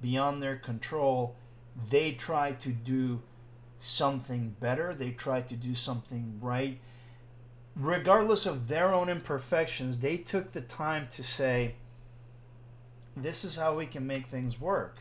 [0.00, 1.36] beyond their control
[1.90, 3.22] they try to do
[3.78, 6.78] something better they try to do something right.
[7.74, 11.76] Regardless of their own imperfections they took the time to say
[13.16, 14.98] this is how we can make things work.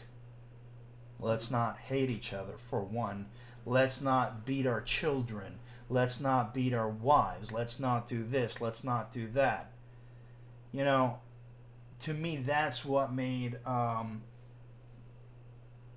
[1.19, 3.27] Let's not hate each other for one.
[3.65, 5.59] Let's not beat our children
[5.91, 7.51] let's not beat our wives.
[7.51, 8.61] Let's not do this.
[8.61, 9.71] Let's not do that.
[10.71, 11.19] You know
[12.01, 14.23] to me, that's what made um,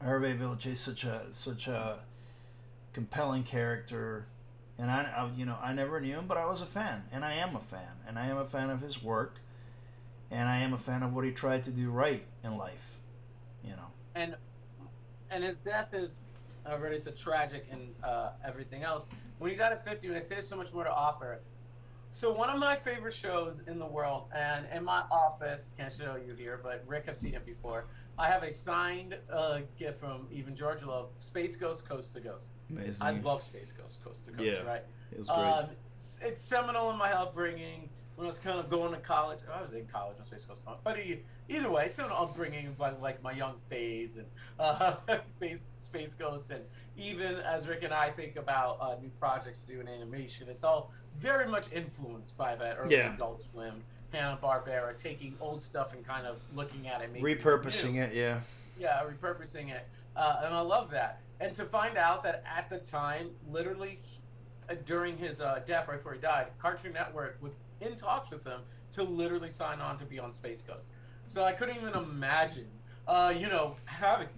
[0.03, 1.99] Hervé Villechaize such a such a
[2.93, 4.27] compelling character.
[4.79, 7.25] And I, I, you know, I never knew him, but I was a fan, and
[7.25, 9.39] I am a fan, and I am a fan of his work,
[10.33, 12.99] and I am a fan of what he tried to do right in life.
[13.63, 14.37] You know, and
[15.31, 16.13] and his death is
[16.67, 19.05] already so tragic and uh, everything else.
[19.39, 21.41] When he died at 50, when I say there's so much more to offer.
[22.13, 26.17] So one of my favorite shows in the world, and in my office, can't show
[26.17, 27.87] you here, but Rick have seen it before.
[28.17, 32.47] I have a signed uh, gift from even George Lowe, Space Ghost Coast to Coast.
[32.71, 33.05] amazing.
[33.05, 34.63] I love Space Ghost Coast to Coast, Yeah.
[34.63, 34.83] right?
[35.11, 35.67] it was Um,
[35.99, 37.91] it's, it's seminal in my upbringing.
[38.17, 40.65] When I was kind of going to college, I was in college when Space Ghost
[40.65, 40.85] came out.
[40.85, 40.99] But
[41.49, 44.27] either way, seminal upbringing by like my young phase and
[44.61, 44.95] uh,
[45.41, 46.63] phase Space Ghost, and
[46.97, 50.63] even as Rick and I think about uh, new projects to do in animation, it's
[50.63, 53.15] all very much influenced by that early Yeah.
[53.15, 58.15] Adult Swim, Hanna Barbera, taking old stuff and kind of looking at it, repurposing it.
[58.15, 58.41] Yeah,
[58.79, 59.89] yeah, repurposing it.
[60.15, 61.21] uh, and I love that.
[61.41, 63.99] And to find out that at the time, literally
[64.71, 67.53] uh, during his uh, death, right before he died, Cartoon Network was
[67.87, 68.61] in talks with him
[68.93, 70.89] to literally sign on to be on Space Ghost.
[71.27, 72.67] So I couldn't even imagine,
[73.09, 74.29] uh, you know, having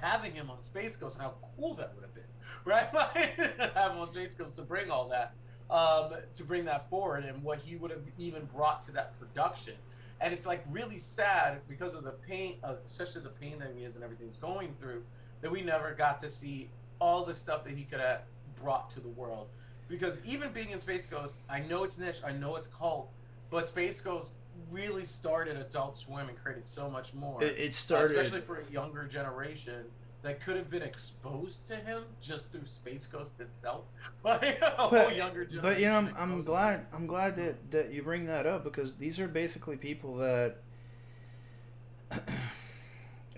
[0.00, 2.24] having him on Space Ghost and how cool that would have been,
[2.64, 2.88] right?
[3.74, 5.34] Have him on Space Ghost to bring all that,
[5.70, 9.74] um, to bring that forward, and what he would have even brought to that production.
[10.20, 13.84] And it's like really sad because of the pain, uh, especially the pain that he
[13.84, 15.02] is and everything's going through,
[15.40, 18.22] that we never got to see all the stuff that he could have
[18.60, 19.48] brought to the world.
[19.88, 23.10] Because even being in Space Ghost, I know it's niche, I know it's cult,
[23.50, 24.30] but Space Ghost
[24.70, 27.42] really started Adult Swim and created so much more.
[27.42, 29.84] It, it started, especially for a younger generation
[30.22, 33.84] that could have been exposed to him just through Space Ghost itself,
[34.24, 35.60] like a but, whole younger generation.
[35.62, 38.94] But you know, I'm, I'm glad I'm glad that that you bring that up because
[38.96, 40.58] these are basically people that.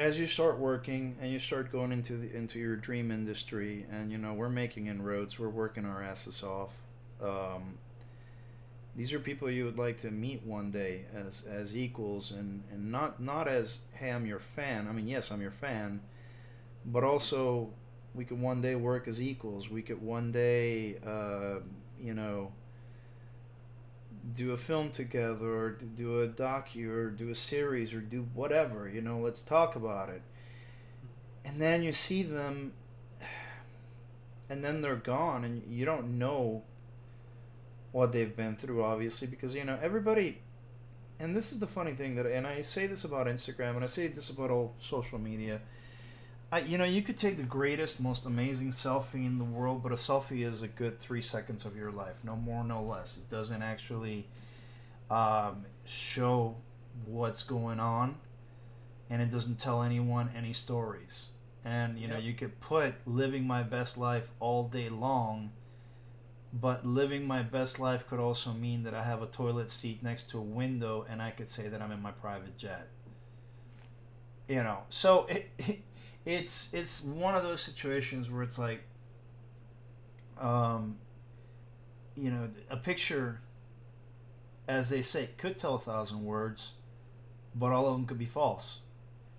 [0.00, 4.10] As you start working and you start going into the into your dream industry and
[4.10, 6.70] you know we're making inroads we're working our asses off
[7.22, 7.76] um,
[8.96, 12.90] these are people you would like to meet one day as as equals and and
[12.90, 14.88] not not as hey I'm your fan.
[14.88, 16.00] I mean yes I'm your fan
[16.86, 17.68] but also
[18.14, 19.70] we could one day work as equals.
[19.70, 21.60] We could one day uh,
[22.00, 22.52] you know
[24.35, 28.88] do a film together or do a docu or do a series or do whatever
[28.88, 30.22] you know let's talk about it.
[31.44, 32.72] And then you see them
[34.48, 36.62] and then they're gone and you don't know
[37.92, 40.38] what they've been through obviously because you know everybody
[41.18, 43.87] and this is the funny thing that and I say this about Instagram and I
[43.87, 45.61] say this about all social media
[46.52, 49.92] I, you know, you could take the greatest, most amazing selfie in the world, but
[49.92, 53.16] a selfie is a good three seconds of your life, no more, no less.
[53.16, 54.26] It doesn't actually
[55.10, 56.56] um, show
[57.06, 58.16] what's going on,
[59.10, 61.28] and it doesn't tell anyone any stories.
[61.64, 62.24] And you know, yep.
[62.24, 65.52] you could put "living my best life" all day long,
[66.52, 70.30] but living my best life could also mean that I have a toilet seat next
[70.30, 72.88] to a window, and I could say that I'm in my private jet.
[74.48, 75.82] You know, so it, it
[76.24, 78.83] it's it's one of those situations where it's like
[80.38, 80.96] um
[82.16, 83.40] you know a picture
[84.68, 86.72] as they say could tell a thousand words
[87.54, 88.80] but all of them could be false.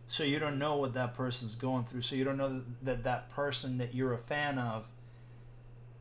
[0.08, 2.02] So you don't know what that person's going through.
[2.02, 4.86] So you don't know that that person that you're a fan of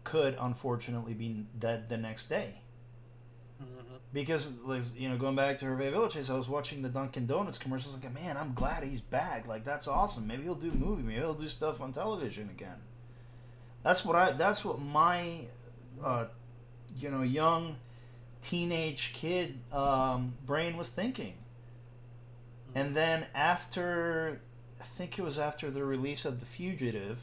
[0.03, 2.55] could unfortunately be dead the next day.
[3.63, 3.90] Mm-hmm.
[4.13, 7.59] Because like you know going back to Hervé Villechaize, I was watching the Dunkin' Donuts
[7.59, 9.47] commercials like man I'm glad he's back.
[9.47, 10.27] Like that's awesome.
[10.27, 11.03] Maybe he'll do movie.
[11.03, 12.79] Maybe he'll do stuff on television again.
[13.83, 15.47] That's what I that's what my
[16.03, 16.27] uh,
[16.99, 17.77] you know young
[18.43, 21.35] teenage kid um, brain was thinking.
[22.75, 22.95] And mm-hmm.
[22.95, 24.41] then after
[24.81, 27.19] I think it was after the release of The Fugitive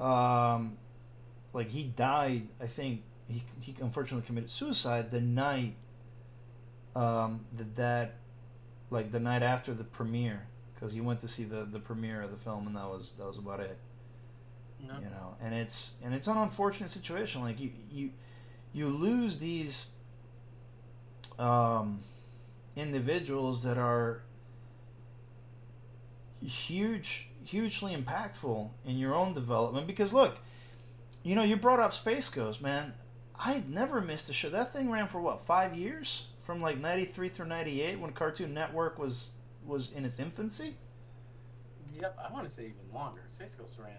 [0.00, 0.78] um,
[1.52, 3.02] like he died I think
[3.32, 5.74] he, he unfortunately committed suicide the night
[6.94, 8.14] um, that that
[8.90, 12.30] like the night after the premiere because he went to see the the premiere of
[12.30, 13.78] the film and that was that was about it
[14.86, 14.94] no.
[14.98, 18.10] you know and it's and it's an unfortunate situation like you you
[18.72, 19.92] you lose these
[21.38, 22.00] um,
[22.76, 24.22] individuals that are
[26.44, 30.38] huge hugely impactful in your own development because look
[31.22, 32.92] you know you brought up space ghost man
[33.44, 34.48] I never missed a show.
[34.50, 38.98] That thing ran for what five years, from like '93 through '98, when Cartoon Network
[38.98, 39.32] was
[39.66, 40.76] was in its infancy.
[42.00, 43.22] Yep, I want to say even longer.
[43.32, 43.96] Space Ghost ran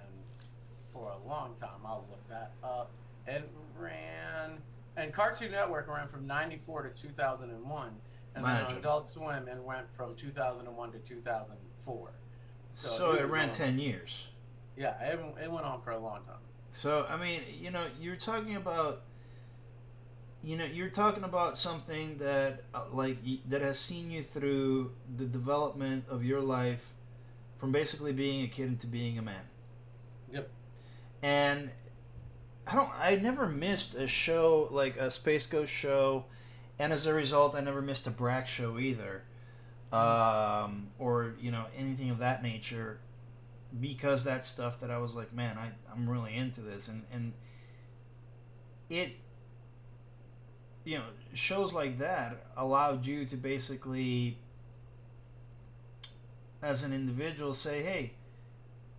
[0.94, 1.82] for a long time.
[1.86, 2.92] I'll look that up.
[3.28, 3.44] And
[3.78, 4.60] ran,
[4.96, 7.88] and Cartoon Network ran from '94 to 2001,
[8.36, 8.68] and Imagine.
[8.68, 12.12] then Adult Swim and went from 2001 to 2004.
[12.74, 14.30] So, so it, it ran on, 10 years.
[14.76, 16.38] Yeah, it, it went on for a long time.
[16.72, 19.04] So I mean, you know, you're talking about
[20.44, 23.18] you know you're talking about something that uh, like
[23.50, 26.90] that has seen you through the development of your life
[27.56, 29.42] from basically being a kid into being a man.
[30.32, 30.50] Yep.
[31.22, 31.70] And
[32.66, 36.26] i don't i never missed a show like a space ghost show
[36.80, 39.24] and as a result i never missed a Brak show either
[39.92, 43.00] um, or you know anything of that nature
[43.80, 47.34] because that stuff that i was like man I, i'm really into this and and
[48.90, 49.18] it
[50.84, 54.38] you know shows like that allowed you to basically
[56.62, 58.14] as an individual say hey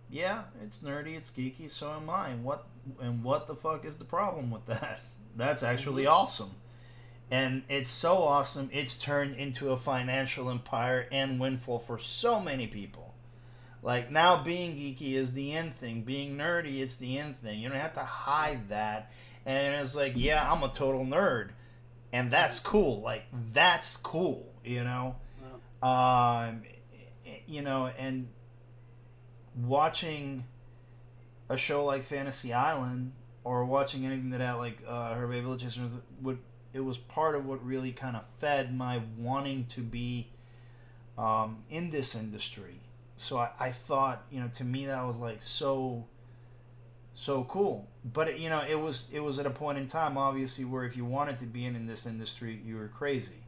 [0.09, 2.65] yeah it's nerdy it's geeky so am i and what
[2.99, 5.01] and what the fuck is the problem with that
[5.35, 6.13] that's actually mm-hmm.
[6.13, 6.51] awesome
[7.31, 12.67] and it's so awesome it's turned into a financial empire and windfall for so many
[12.67, 13.13] people
[13.81, 16.01] Like now, being geeky is the end thing.
[16.01, 17.59] Being nerdy, it's the end thing.
[17.59, 19.11] You don't have to hide that.
[19.45, 21.49] And it's like, yeah, I'm a total nerd,
[22.15, 23.01] and that's cool.
[23.01, 25.17] Like that's cool, you know.
[25.85, 26.61] Um,
[27.45, 28.29] you know, and
[29.61, 30.45] watching
[31.49, 33.11] a show like Fantasy Island
[33.43, 35.77] or watching anything that had like uh, Hervé Villechaize
[36.21, 36.39] would
[36.73, 40.27] it was part of what really kind of fed my wanting to be
[41.17, 42.79] um, in this industry
[43.17, 46.05] so I, I thought you know to me that was like so
[47.17, 50.17] so cool but it, you know it was it was at a point in time
[50.17, 53.45] obviously where if you wanted to be in, in this industry you were crazy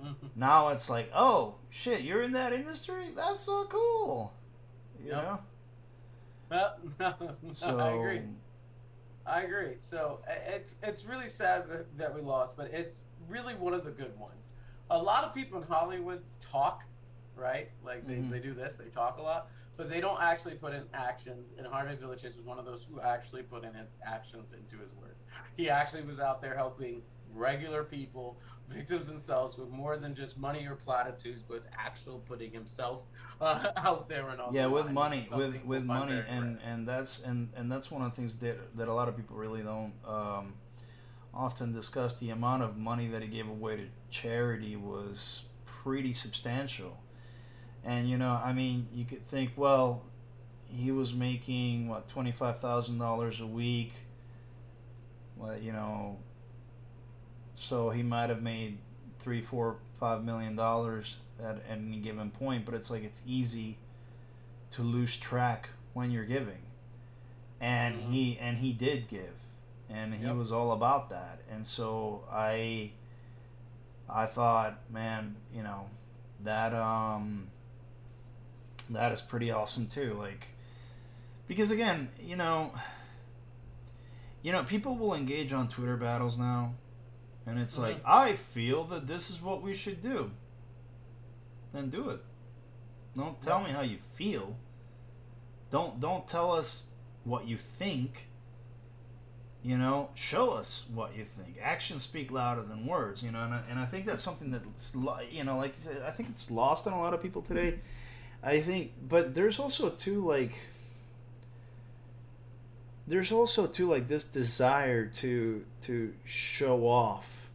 [0.00, 0.26] mm-hmm.
[0.36, 4.32] now it's like oh shit you're in that industry that's so cool
[5.02, 5.22] you yep.
[5.22, 5.38] know
[7.50, 8.20] so, I agree.
[9.26, 9.74] I agree.
[9.80, 13.90] So it's it's really sad that, that we lost, but it's really one of the
[13.90, 14.44] good ones.
[14.88, 16.84] A lot of people in Hollywood talk
[17.36, 17.68] right?
[17.84, 18.30] Like they, mm-hmm.
[18.30, 21.52] they do this, they talk a lot, but they don't actually put in actions.
[21.58, 23.72] And Hervé Villechaize was one of those who actually put in
[24.04, 25.20] actions into his words.
[25.56, 27.02] He actually was out there helping
[27.34, 33.02] regular people, victims themselves, with more than just money or platitudes, with actual putting himself
[33.40, 34.54] uh, out there and all.
[34.54, 38.16] Yeah, with money, with with money, and and that's and and that's one of the
[38.16, 39.92] things that that a lot of people really don't.
[40.06, 40.54] Um,
[41.34, 46.98] often discuss the amount of money that he gave away to charity was pretty substantial
[47.86, 50.02] and you know, I mean, you could think, well,
[50.68, 53.92] he was making what twenty five thousand dollars a week.
[55.36, 56.16] Well, you know,
[57.54, 58.78] so he might have made
[59.20, 62.64] three, four, five million dollars at any given point.
[62.64, 63.78] But it's like it's easy
[64.72, 66.62] to lose track when you're giving,
[67.60, 68.12] and mm-hmm.
[68.12, 69.34] he and he did give,
[69.88, 70.34] and he yep.
[70.34, 71.38] was all about that.
[71.52, 72.90] And so I,
[74.10, 75.86] I thought, man, you know,
[76.42, 77.46] that um
[78.90, 80.14] that is pretty awesome too.
[80.14, 80.48] Like,
[81.46, 82.72] because again, you know,
[84.42, 86.74] you know, people will engage on Twitter battles now,
[87.46, 87.84] and it's mm-hmm.
[87.84, 90.30] like I feel that this is what we should do.
[91.72, 92.20] Then do it.
[93.16, 93.66] Don't tell yeah.
[93.66, 94.56] me how you feel.
[95.70, 96.86] Don't don't tell us
[97.24, 98.28] what you think.
[99.62, 101.56] You know, show us what you think.
[101.60, 103.24] Actions speak louder than words.
[103.24, 104.94] You know, and I, and I think that's something that's
[105.32, 107.80] you know, like you said, I think it's lost on a lot of people today
[108.42, 110.52] I think, but there's also too like
[113.06, 117.50] there's also too like this desire to to show off.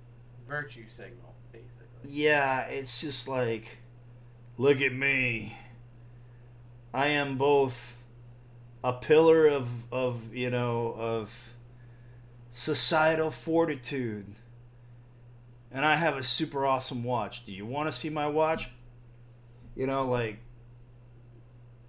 [0.48, 1.88] Virtue signal basically.
[2.06, 3.78] Yeah it's just like
[4.58, 5.58] look at me.
[6.94, 7.98] I am both
[8.84, 11.34] a pillar of of you know of
[12.52, 14.36] societal fortitude.
[15.74, 17.46] And i have a super awesome watch.
[17.46, 18.70] Do you want to see my watch?
[19.76, 20.40] You know like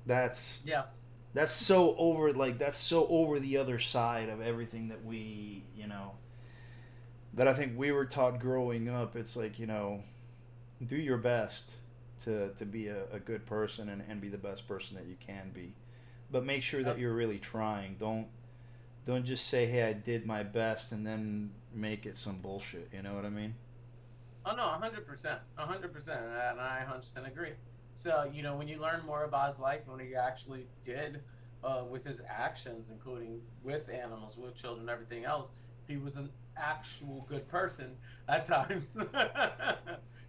[0.07, 0.85] that's yeah.
[1.35, 5.87] That's so over like that's so over the other side of everything that we, you
[5.87, 6.13] know,
[7.35, 9.17] that I think we were taught growing up.
[9.17, 10.03] It's like, you know,
[10.87, 11.77] do your best
[12.25, 15.17] to, to be a, a good person and, and be the best person that you
[15.21, 15.73] can be.
[16.31, 17.97] But make sure that you're really trying.
[17.99, 18.27] Don't
[19.05, 23.03] don't just say, Hey, I did my best and then make it some bullshit, you
[23.03, 23.55] know what I mean?
[24.45, 25.39] Oh no, hundred percent.
[25.57, 27.53] hundred percent and I hundred percent agree.
[27.95, 31.21] So, you know, when you learn more about his life and what he actually did
[31.63, 35.49] uh, with his actions, including with animals, with children, everything else,
[35.87, 37.93] he was an actual good person
[38.29, 38.87] at times.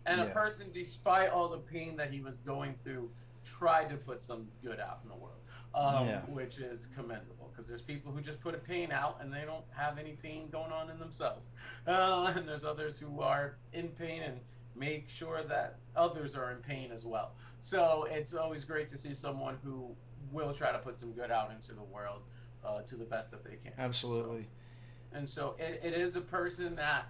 [0.06, 0.24] and yeah.
[0.24, 3.10] a person, despite all the pain that he was going through,
[3.44, 5.40] tried to put some good out in the world,
[5.76, 6.22] um, yeah.
[6.22, 9.66] which is commendable because there's people who just put a pain out and they don't
[9.72, 11.46] have any pain going on in themselves.
[11.86, 14.40] Uh, and there's others who are in pain and
[14.76, 17.34] make sure that others are in pain as well.
[17.60, 19.96] So it's always great to see someone who
[20.32, 22.22] will try to put some good out into the world
[22.66, 23.74] uh, to the best that they can.
[23.78, 24.48] Absolutely.
[25.12, 27.08] So, and so it, it is a person that,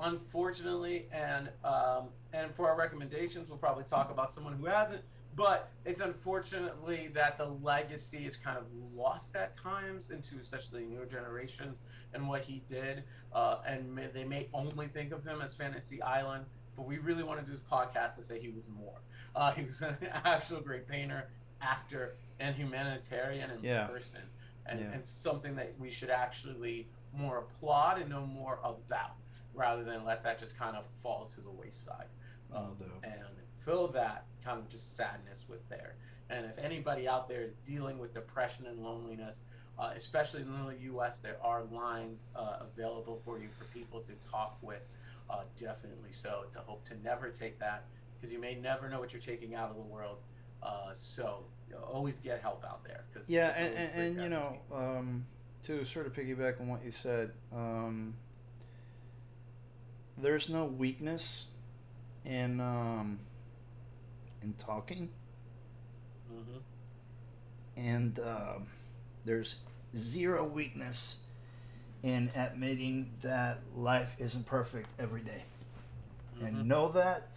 [0.00, 5.02] unfortunately, and um, and for our recommendations, we'll probably talk about someone who hasn't.
[5.34, 11.06] But it's unfortunately that the legacy is kind of lost at times into especially newer
[11.06, 11.78] generations
[12.12, 13.04] and what he did.
[13.32, 16.44] Uh, and may, they may only think of him as Fantasy Island
[16.78, 19.00] but we really want to do this podcast to say he was more.
[19.34, 21.28] Uh, he was an actual great painter,
[21.60, 23.86] actor, and humanitarian in yeah.
[23.88, 24.20] person,
[24.66, 24.92] and, yeah.
[24.92, 29.16] and something that we should actually more applaud and know more about,
[29.54, 32.06] rather than let that just kind of fall to the wayside.
[32.54, 33.12] Um, and
[33.64, 35.96] fill that kind of just sadness with there.
[36.30, 39.40] And if anybody out there is dealing with depression and loneliness,
[39.78, 44.12] uh, especially in the U.S., there are lines uh, available for you for people to
[44.30, 44.80] talk with
[45.30, 46.44] uh, definitely so.
[46.52, 47.84] To hope to never take that
[48.16, 50.18] because you may never know what you're taking out of the world
[50.62, 53.04] Uh, so you know, always get help out there.
[53.14, 55.24] Cause Yeah, and, and, and you know, um,
[55.62, 58.14] to sort of piggyback on what you said, um,
[60.16, 61.46] there's no weakness
[62.24, 63.20] in um,
[64.42, 65.10] in talking,
[66.32, 66.62] Mhm.
[67.76, 68.66] and um
[69.24, 69.56] there's
[69.96, 71.18] zero weakness
[72.02, 75.42] in admitting that life isn't perfect every day.
[76.40, 76.46] Mhm.
[76.46, 77.28] and know that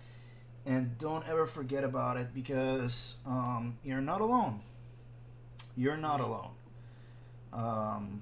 [0.65, 4.61] and don't ever forget about it because um, you're not alone
[5.75, 6.51] you're not alone
[7.51, 8.21] um,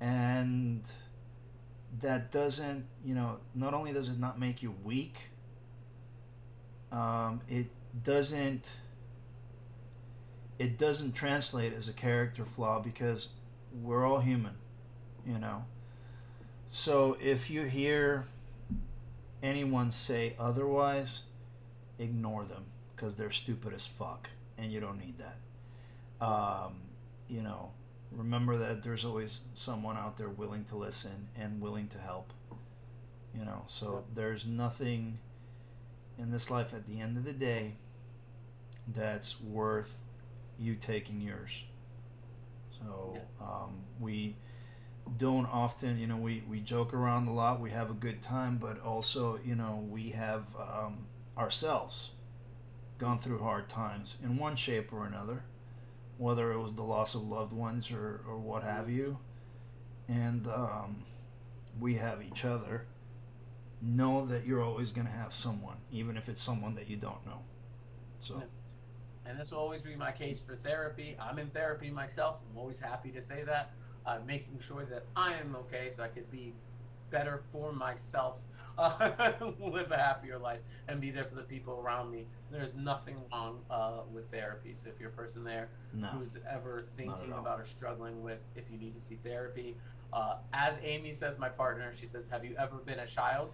[0.00, 0.82] and
[2.00, 5.16] that doesn't you know not only does it not make you weak
[6.90, 7.66] um, it
[8.04, 8.70] doesn't
[10.58, 13.32] it doesn't translate as a character flaw because
[13.82, 14.54] we're all human
[15.26, 15.64] you know
[16.74, 18.24] so if you hear
[19.42, 21.24] anyone say otherwise,
[21.98, 22.64] ignore them
[22.96, 26.26] because they're stupid as fuck, and you don't need that.
[26.26, 26.76] Um,
[27.28, 27.72] you know,
[28.10, 32.32] remember that there's always someone out there willing to listen and willing to help.
[33.38, 35.18] You know, so there's nothing
[36.18, 37.72] in this life at the end of the day
[38.88, 39.98] that's worth
[40.58, 41.64] you taking yours.
[42.78, 44.36] So um, we
[45.16, 48.58] don't often, you know, we, we joke around a lot, we have a good time,
[48.58, 52.10] but also, you know, we have um, ourselves
[52.98, 55.44] gone through hard times in one shape or another,
[56.18, 59.18] whether it was the loss of loved ones or, or what have you.
[60.08, 61.04] And um,
[61.80, 62.86] we have each other.
[63.80, 67.26] Know that you're always going to have someone, even if it's someone that you don't
[67.26, 67.40] know.
[68.20, 68.40] So,
[69.26, 71.16] and this will always be my case for therapy.
[71.20, 72.36] I'm in therapy myself.
[72.50, 73.72] I'm always happy to say that.
[74.04, 76.52] Uh, making sure that I am okay so I could be
[77.10, 78.36] better for myself,
[78.78, 82.24] uh, live a happier life, and be there for the people around me.
[82.50, 84.72] There's nothing wrong uh, with therapy.
[84.74, 86.08] So if you're a person there no.
[86.08, 89.76] who's ever thinking about or struggling with if you need to see therapy,
[90.12, 93.50] uh, as Amy says, my partner, she says, Have you ever been a child?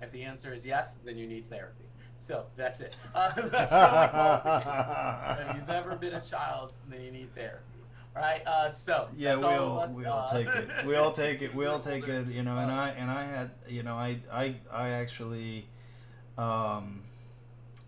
[0.00, 1.84] If the answer is yes, then you need therapy.
[2.18, 2.96] So that's it.
[3.14, 5.48] Uh, that's qualification.
[5.48, 7.62] If you've ever been a child, then you need therapy.
[8.18, 8.46] Right.
[8.46, 10.86] Uh, so yeah, we all, all we all uh, take it.
[10.86, 11.54] We all take it.
[11.54, 12.26] We all take it.
[12.28, 15.66] You know, and I and I had you know I I I actually,
[16.36, 17.02] um,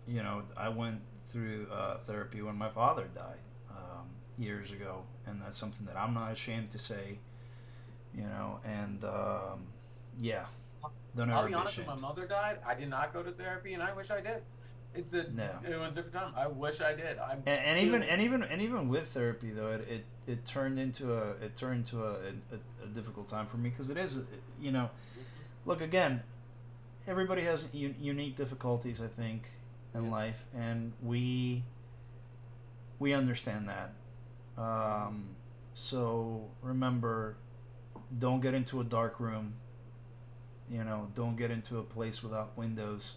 [0.07, 4.07] you know, I went through uh, therapy when my father died um,
[4.37, 7.19] years ago, and that's something that I'm not ashamed to say.
[8.15, 9.67] You know, and um,
[10.19, 10.45] yeah,
[11.15, 11.77] don't ever I'll be be honest.
[11.77, 12.01] When ashamed.
[12.01, 14.43] my mother died, I did not go to therapy, and I wish I did.
[14.93, 15.23] It's a.
[15.31, 15.49] No.
[15.67, 16.33] It was a different time.
[16.35, 17.17] I wish I did.
[17.17, 17.41] I'm.
[17.45, 21.13] and, and even and even and even with therapy though it, it, it turned into
[21.13, 24.19] a it turned into a, a, a difficult time for me because it is
[24.59, 24.89] you know
[25.65, 26.21] look again
[27.07, 29.49] everybody has u- unique difficulties i think
[29.95, 30.11] in Yeah.
[30.11, 31.63] life and we
[32.99, 33.93] we understand that
[34.61, 35.29] um,
[35.73, 37.35] so remember
[38.19, 39.53] don't get into a dark room
[40.69, 43.15] you know don't get into a place without windows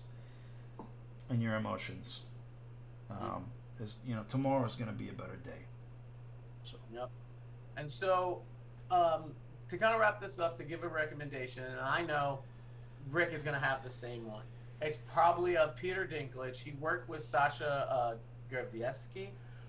[1.30, 2.20] and your emotions
[3.10, 3.44] um,
[3.80, 5.64] is you know tomorrow is going to be a better day
[6.64, 7.10] so Yep.
[7.76, 8.42] And so,
[8.90, 9.32] um,
[9.68, 12.40] to kind of wrap this up, to give a recommendation, and I know
[13.10, 14.44] Rick is going to have the same one.
[14.80, 16.56] It's probably a Peter Dinklage.
[16.56, 18.14] He worked with Sasha uh,
[18.52, 19.28] Gervieski,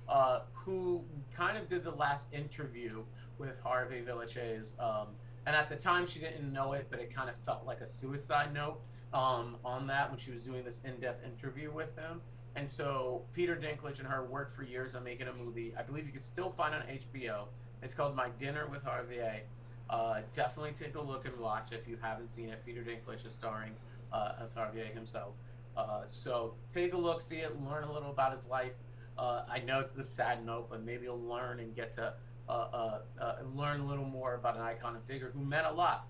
[0.09, 1.01] uh, who
[1.35, 3.03] kind of did the last interview
[3.37, 4.79] with Hervé Villechaize.
[4.79, 5.07] Um,
[5.45, 7.87] and at the time, she didn't know it, but it kind of felt like a
[7.87, 8.79] suicide note
[9.15, 12.21] um, on that when she was doing this in-depth interview with him.
[12.57, 15.73] And so Peter Dinklage and her worked for years on making a movie.
[15.77, 17.45] I believe you can still find on HBO.
[17.81, 19.41] It's called My Dinner with Hervé.
[19.89, 22.61] Uh, definitely take a look and watch if you haven't seen it.
[22.65, 23.71] Peter Dinklage is starring
[24.11, 25.33] uh, as Harvier himself.
[25.77, 28.73] Uh, so take a look, see it, learn a little about his life.
[29.17, 32.13] Uh, I know it's the sad note, but maybe you'll learn and get to
[32.49, 36.07] uh, uh, learn a little more about an icon and figure who meant a lot.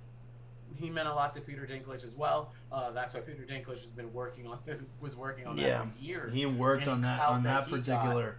[0.76, 2.52] He meant a lot to Peter Dinklage as well.
[2.72, 4.60] Uh, that's why Peter Dinklage has been working on
[5.02, 5.80] was working on Yeah.
[5.80, 6.34] that for years.
[6.34, 8.38] he worked on that on that that he got- particular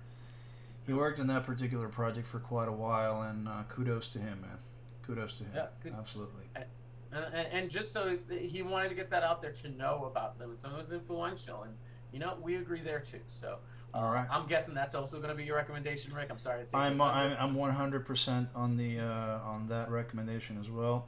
[0.86, 4.40] he worked on that particular project for quite a while and uh, kudos to him
[4.42, 4.58] man
[5.04, 9.10] kudos to him Yeah, good- absolutely and, and, and just so he wanted to get
[9.10, 10.54] that out there to know about them.
[10.56, 11.72] Someone was influential, and
[12.12, 13.20] you know we agree there too.
[13.28, 13.58] So,
[13.94, 14.26] uh, All right.
[14.30, 16.28] I'm guessing that's also going to be your recommendation, Rick.
[16.30, 17.36] I'm sorry to I'm, I'm.
[17.38, 21.06] I'm 100% on the uh, on that recommendation as well.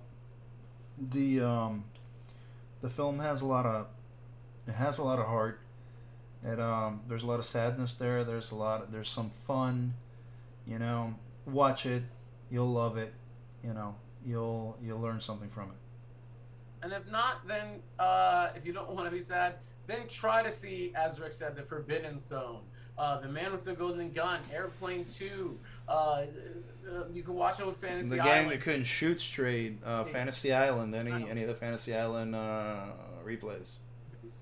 [1.00, 1.84] The um,
[2.80, 3.86] the film has a lot of
[4.66, 5.60] it has a lot of heart.
[6.44, 8.24] It um, there's a lot of sadness there.
[8.24, 8.92] There's a lot.
[8.92, 9.94] There's some fun.
[10.66, 11.14] You know,
[11.46, 12.02] watch it.
[12.50, 13.12] You'll love it.
[13.64, 13.94] You know,
[14.24, 15.76] you'll you'll learn something from it.
[16.82, 19.54] And if not, then uh, if you don't want to be sad,
[19.86, 22.60] then try to see, as Rick said, the Forbidden Zone.
[22.98, 25.58] Uh, The Man with the Golden Gun, Airplane 2.
[25.88, 26.24] Uh, uh,
[27.12, 28.10] you can watch Old Fantasy Island.
[28.12, 28.50] The gang Island.
[28.50, 31.26] that couldn't shoot straight, uh, Fantasy Island, any Uh-huh.
[31.30, 32.86] any of the Fantasy Island uh,
[33.24, 33.76] replays.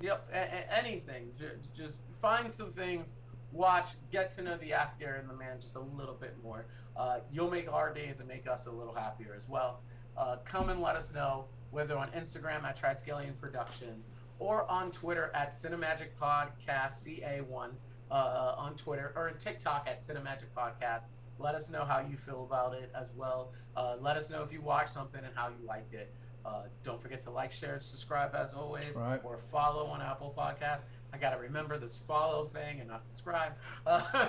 [0.01, 1.33] Yep, a- a- anything.
[1.39, 3.15] J- Just find some things,
[3.53, 6.67] watch, get to know the actor and the man just a little bit more.
[6.97, 9.83] Uh, you'll make our days and make us a little happier as well.
[10.17, 14.07] Uh, come and let us know whether on Instagram at Triskelion Productions
[14.39, 17.71] or on Twitter at Cinemagic Podcast CA1
[18.11, 21.05] uh, on Twitter or on TikTok at Cinemagic Podcast.
[21.39, 23.53] Let us know how you feel about it as well.
[23.77, 26.13] Uh, let us know if you watched something and how you liked it.
[26.45, 29.21] Uh, don't forget to like, share, subscribe as always, right.
[29.25, 30.83] or follow on Apple Podcasts.
[31.13, 33.53] I gotta remember this follow thing and not subscribe.
[33.87, 34.01] Uh,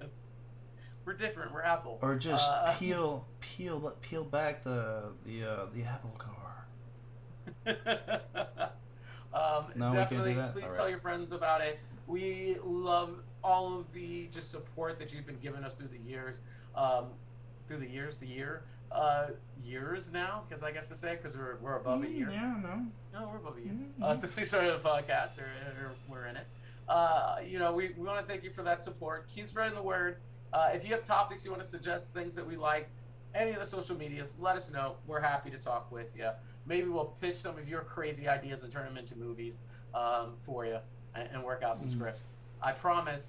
[0.00, 0.22] 'cause
[1.04, 1.52] we're different.
[1.52, 1.98] We're Apple.
[2.02, 6.66] Or just Uh, peel peel peel back the the uh, the Apple car.
[9.34, 10.52] um, No, we can't do definitely, that?
[10.52, 10.90] please All tell right.
[10.90, 11.78] your friends about it.
[12.08, 16.38] We love all of the just support that you've been giving us through the years,
[16.74, 17.08] um,
[17.68, 19.26] through the years, the year, uh,
[19.62, 22.30] years now, because I guess to say because we're we're above a Mm, year.
[22.30, 22.86] Yeah, no.
[23.12, 23.72] No, we're above a year.
[23.74, 24.02] Mhm.
[24.02, 25.44] Uh, since we started the podcast, or,
[25.82, 26.46] or we're in it.
[26.88, 29.28] Uh, you know, we, we want to thank you for that support.
[29.28, 30.16] Keep spreading the word.
[30.54, 32.88] Uh, if you have topics you want to suggest, things that we like,
[33.34, 34.96] any of the social medias, let us know.
[35.06, 36.30] We're happy to talk with you.
[36.64, 39.58] Maybe we'll pitch some of your crazy ideas and turn them into movies
[39.94, 40.78] um, for you
[41.14, 41.92] and, and work out some Mm.
[41.92, 42.22] scripts.
[42.62, 43.26] I promise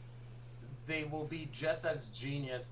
[0.88, 2.70] they will be just as genius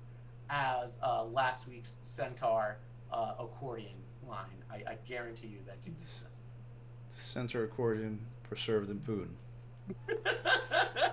[0.50, 2.76] as uh, last week's Centaur
[3.12, 3.92] uh, accordion
[4.28, 4.46] line.
[4.70, 5.76] I, I guarantee you that
[7.08, 9.28] Center accordion preserved in Putin.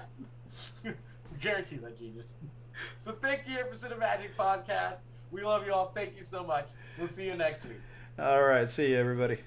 [1.41, 2.35] Guarantee that genius.
[3.03, 4.97] So thank you for Magic Podcast.
[5.31, 5.91] We love you all.
[5.93, 6.67] Thank you so much.
[6.97, 7.79] We'll see you next week.
[8.17, 9.37] All right, see you everybody.